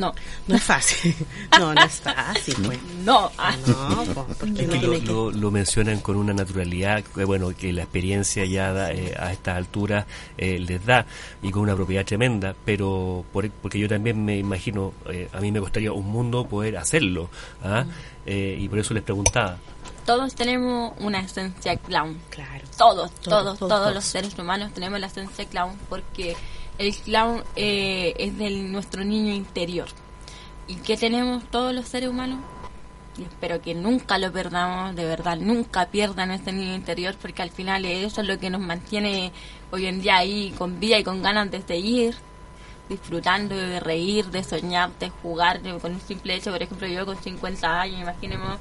[0.00, 0.14] No.
[0.48, 1.14] No es fácil.
[1.58, 2.54] No, no es fácil.
[2.64, 2.78] Pues.
[3.04, 3.30] No.
[3.66, 4.04] No,
[4.40, 4.66] porque
[5.02, 9.56] lo, lo, mencionan con una naturalidad que, bueno, que la experiencia ya eh, a esta
[9.56, 10.06] altura
[10.38, 11.04] eh, les da
[11.42, 15.52] y con una propiedad tremenda, pero por, porque yo también me imagino, eh, a mí
[15.52, 17.28] me costaría un mundo poder hacerlo.
[17.62, 17.84] ¿ah?
[18.26, 19.56] y por eso les preguntaba.
[20.06, 22.16] Todos tenemos una esencia clown.
[22.30, 22.64] Claro.
[22.78, 26.36] Todos, todos, todos, todos los seres humanos tenemos la esencia clown porque
[26.80, 29.88] el clown eh, es de nuestro niño interior.
[30.66, 32.40] ¿Y qué tenemos todos los seres humanos?
[33.18, 37.50] Y espero que nunca lo perdamos, de verdad, nunca pierdan ese niño interior, porque al
[37.50, 39.30] final eso es lo que nos mantiene
[39.70, 42.14] hoy en día ahí con vida y con ganas de seguir,
[42.88, 47.22] disfrutando de reír, de soñar, de jugar, con un simple hecho, por ejemplo, yo con
[47.22, 48.58] 50 años, imaginemos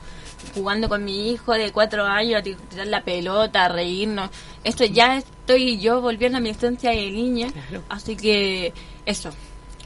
[0.54, 4.30] jugando con mi hijo de cuatro años, a tirar la pelota, a reírnos.
[4.64, 7.50] Esto ya estoy yo volviendo a mi esencia de niña.
[7.90, 8.74] Así que
[9.06, 9.32] eso,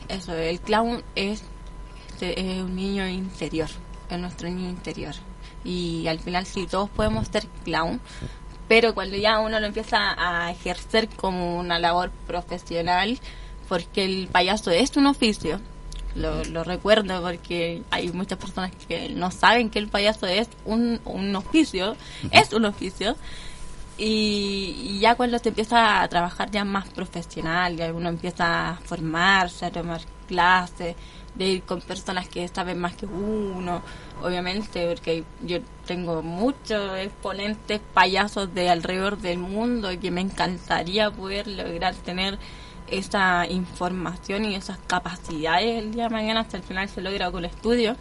[0.07, 1.43] eso, el clown es,
[2.21, 3.69] un niño interior,
[4.09, 5.13] es nuestro niño interior.
[5.63, 7.99] Y al final sí, todos podemos ser clown,
[8.67, 13.19] pero cuando ya uno lo empieza a ejercer como una labor profesional,
[13.67, 15.59] porque el payaso es un oficio,
[16.15, 21.35] lo, recuerdo porque hay muchas personas que no saben que el payaso es un, un
[21.35, 21.95] oficio,
[22.31, 23.15] es un oficio.
[23.97, 29.65] Y, ya cuando se empieza a trabajar ya más profesional, ya uno empieza a formarse,
[29.65, 30.95] a tomar clases,
[31.35, 33.81] de ir con personas que saben más que uno,
[34.21, 41.11] obviamente, porque yo tengo muchos exponentes payasos de alrededor del mundo y que me encantaría
[41.11, 42.37] poder lograr tener
[42.97, 47.43] esa información y esas capacidades el día de mañana hasta el final se logra con
[47.43, 47.95] el estudio.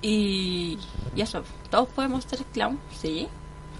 [0.00, 0.78] Y,
[1.16, 3.28] y eso, todos podemos ser clown, sí.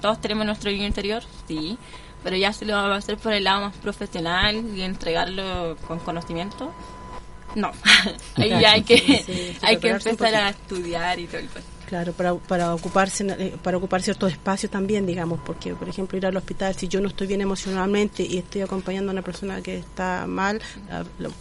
[0.01, 1.79] Todos tenemos nuestro niño interior, sí.
[2.23, 5.99] Pero ya se lo vamos a hacer por el lado más profesional y entregarlo con
[6.01, 6.73] conocimiento,
[7.55, 7.73] no.
[8.37, 11.49] Ahí hay que, hay que empezar a estudiar y todo el
[11.89, 16.27] Claro, para, para ocuparse eh, para ocupar ciertos espacios también, digamos, porque por ejemplo ir
[16.27, 19.79] al hospital si yo no estoy bien emocionalmente y estoy acompañando a una persona que
[19.79, 20.61] está mal,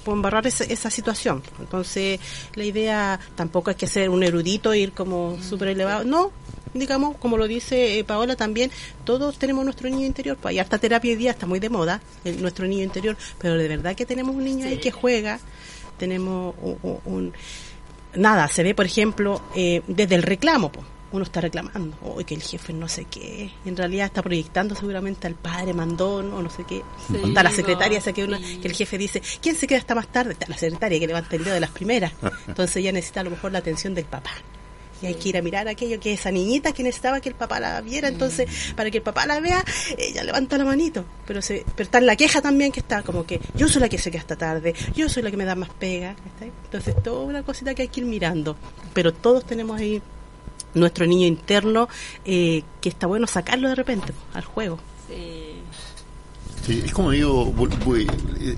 [0.05, 1.43] puedo embarrar esa, esa situación.
[1.59, 2.21] Entonces,
[2.55, 5.43] la idea tampoco es que ser un erudito ir como mm.
[5.43, 6.31] súper elevado, no,
[6.73, 8.71] digamos, como lo dice eh, Paola también,
[9.03, 11.99] todos tenemos nuestro niño interior, pues hay harta terapia hoy día, está muy de moda,
[12.39, 15.41] nuestro niño interior, pero de verdad que tenemos un niño ahí que juega,
[15.97, 16.55] tenemos
[17.05, 17.33] un
[18.15, 20.71] nada, se ve, por ejemplo, eh, desde el reclamo,
[21.11, 24.75] uno está reclamando, hoy que el jefe no sé qué, y en realidad está proyectando
[24.75, 26.83] seguramente al padre mandón o no sé qué.
[27.23, 30.33] o está la secretaria, que, que el jefe dice, ¿quién se queda hasta más tarde?
[30.33, 32.11] Está la secretaria que levanta el dedo de las primeras.
[32.47, 34.31] Entonces ella necesita a lo mejor la atención del papá.
[35.01, 37.59] Y hay que ir a mirar aquello que esa niñita que necesitaba que el papá
[37.59, 38.75] la viera, entonces mm.
[38.75, 39.63] para que el papá la vea,
[39.97, 41.05] ella levanta la manito.
[41.25, 43.89] Pero, se, pero está en la queja también que está como que yo soy la
[43.89, 46.15] que se queda hasta tarde, yo soy la que me da más pega.
[46.65, 48.55] Entonces toda una cosita que hay que ir mirando.
[48.93, 50.01] Pero todos tenemos ahí
[50.73, 51.87] nuestro niño interno
[52.25, 54.79] eh, que está bueno sacarlo de repente al juego.
[55.07, 55.56] Sí.
[56.67, 57.53] Es como digo,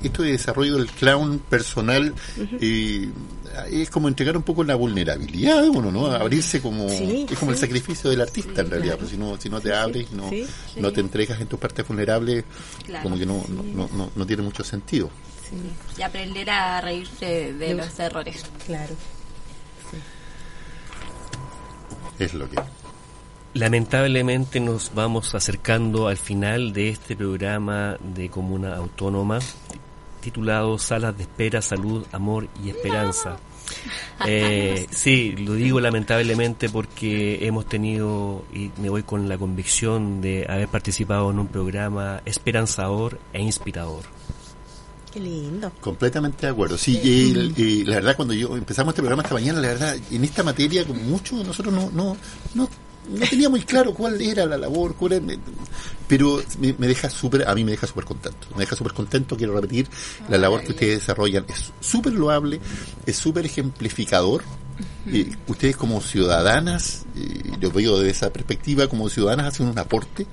[0.03, 2.13] esto de desarrollo del clown personal
[2.59, 3.09] y
[3.71, 6.07] es como entregar un poco la vulnerabilidad de uno, ¿no?
[6.07, 9.59] Abrirse como es como el sacrificio del artista en realidad, pues si no si no
[9.61, 10.29] te abres, no
[10.77, 12.45] no te entregas en tus partes vulnerables,
[13.03, 15.09] como que no, no, no, no, tiene mucho sentido.
[15.97, 18.43] Y aprender a reírse de, los errores.
[18.65, 18.95] Claro.
[22.19, 22.57] Es lo que
[23.53, 29.39] Lamentablemente nos vamos acercando al final de este programa de Comuna Autónoma
[30.19, 33.37] titulado Salas de Espera, Salud, Amor y Esperanza.
[34.25, 40.45] Eh, sí, lo digo lamentablemente porque hemos tenido, y me voy con la convicción de
[40.49, 44.03] haber participado en un programa esperanzador e inspirador.
[45.13, 45.71] Qué lindo.
[45.79, 46.77] Completamente de acuerdo.
[46.77, 50.43] Sí, y, la verdad cuando yo empezamos este programa esta mañana, la verdad, en esta
[50.43, 52.17] materia, con mucho, nosotros no, no,
[52.55, 52.67] no
[53.09, 55.25] no tenía muy claro cuál era la labor, cuál era,
[56.07, 58.47] pero me, me deja súper, a mí me deja súper contento.
[58.55, 59.87] Me deja súper contento, quiero repetir,
[60.27, 62.59] la labor que ustedes desarrollan es súper loable,
[63.05, 64.43] es súper ejemplificador
[65.07, 70.27] eh, ustedes como ciudadanas, eh, lo veo desde esa perspectiva, como ciudadanas hacen un aporte,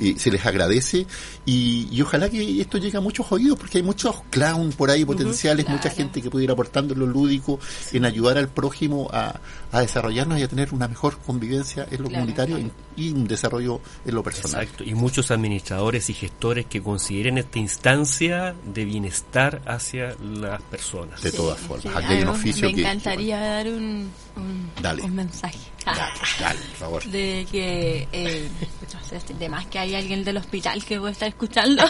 [0.00, 1.06] y se les agradece
[1.44, 5.04] y, y, ojalá que esto llegue a muchos oídos porque hay muchos clown por ahí
[5.04, 7.60] potenciales, mucha gente que puede ir aportando en lo lúdico,
[7.92, 9.38] en ayudar al prójimo a,
[9.72, 13.80] a, desarrollarnos y a tener una mejor convivencia en lo comunitario y, y, un desarrollo
[14.04, 14.62] en lo personal.
[14.62, 21.22] Exacto, y muchos administradores y gestores que consideren esta instancia de bienestar hacia las personas.
[21.22, 22.80] De todas formas, aquí hay un oficio me que...
[22.82, 25.02] encantaría dar un, un, Dale.
[25.02, 25.58] un mensaje.
[25.84, 26.00] Dale,
[26.40, 27.04] dale, por favor.
[27.04, 28.48] De que, eh,
[28.92, 31.82] no sé, de más que hay alguien del hospital que puede estar escuchando.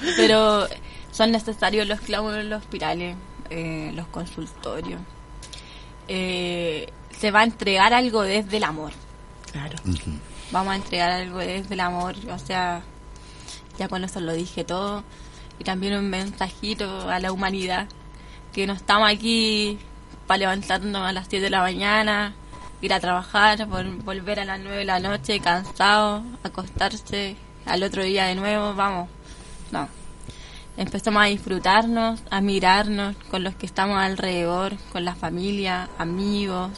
[0.16, 0.68] Pero
[1.10, 3.16] son necesarios los clavos en los hospitales,
[3.50, 5.00] eh, los consultorios.
[6.08, 6.88] Eh,
[7.18, 8.92] se va a entregar algo desde el amor.
[9.52, 9.76] Claro.
[10.50, 12.82] Vamos a entregar algo desde el amor, o sea,
[13.78, 15.02] ya con eso lo dije todo.
[15.58, 17.86] Y también un mensajito a la humanidad,
[18.52, 19.78] que no estamos aquí
[20.26, 22.34] para levantarnos a las 7 de la mañana,
[22.80, 28.02] ir a trabajar, vol- volver a las 9 de la noche cansado, acostarse al otro
[28.02, 29.08] día de nuevo, vamos.
[29.70, 29.88] No.
[30.76, 36.70] Empezamos a disfrutarnos, a mirarnos con los que estamos alrededor, con la familia, amigos.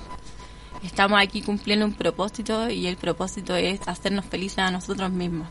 [0.83, 5.49] Estamos aquí cumpliendo un propósito y el propósito es hacernos felices a nosotros mismos.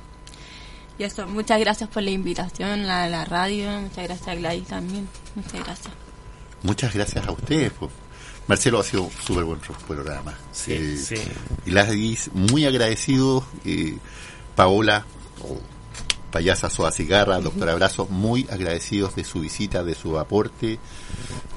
[0.99, 5.07] Y eso, muchas gracias por la invitación a la radio, muchas gracias a Gladys también,
[5.35, 5.93] muchas gracias.
[6.61, 7.71] Muchas gracias a ustedes.
[7.79, 7.91] pues.
[8.47, 10.37] Marcelo ha sido súper buen programa.
[10.51, 11.15] Sí, Eh, sí.
[11.65, 13.43] Y Gladys, muy agradecido.
[13.65, 13.97] eh,
[14.55, 15.05] Paola,
[16.33, 20.79] Payasa Soa Cigarra, doctor Abrazo, muy agradecidos de su visita, de su aporte.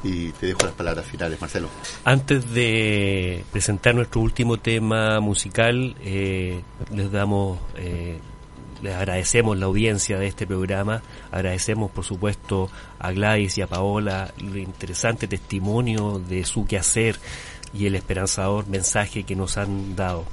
[0.04, 1.70] Y te dejo las palabras finales, Marcelo.
[2.04, 6.60] Antes de presentar nuestro último tema musical, eh,
[6.94, 8.18] les damos, eh,
[8.82, 14.30] les agradecemos la audiencia de este programa, agradecemos por supuesto a Gladys y a Paola
[14.38, 17.18] el interesante testimonio de su quehacer
[17.72, 20.26] y el esperanzador mensaje que nos han dado.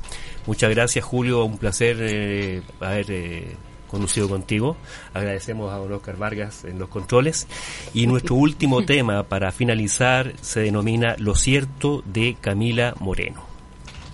[0.46, 3.56] Muchas gracias Julio, un placer eh, haber eh,
[3.94, 4.76] conducido contigo.
[5.14, 7.48] Agradecemos a don Oscar Vargas en los controles.
[7.94, 13.46] Y nuestro último tema para finalizar se denomina Lo cierto de Camila Moreno.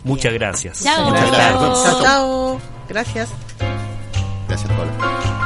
[0.03, 0.83] Muchas gracias.
[0.83, 1.09] Chao.
[1.09, 1.83] Muchas gracias.
[1.83, 2.61] Chao, chao.
[2.89, 3.29] Gracias.
[4.47, 5.38] Gracias, Paola.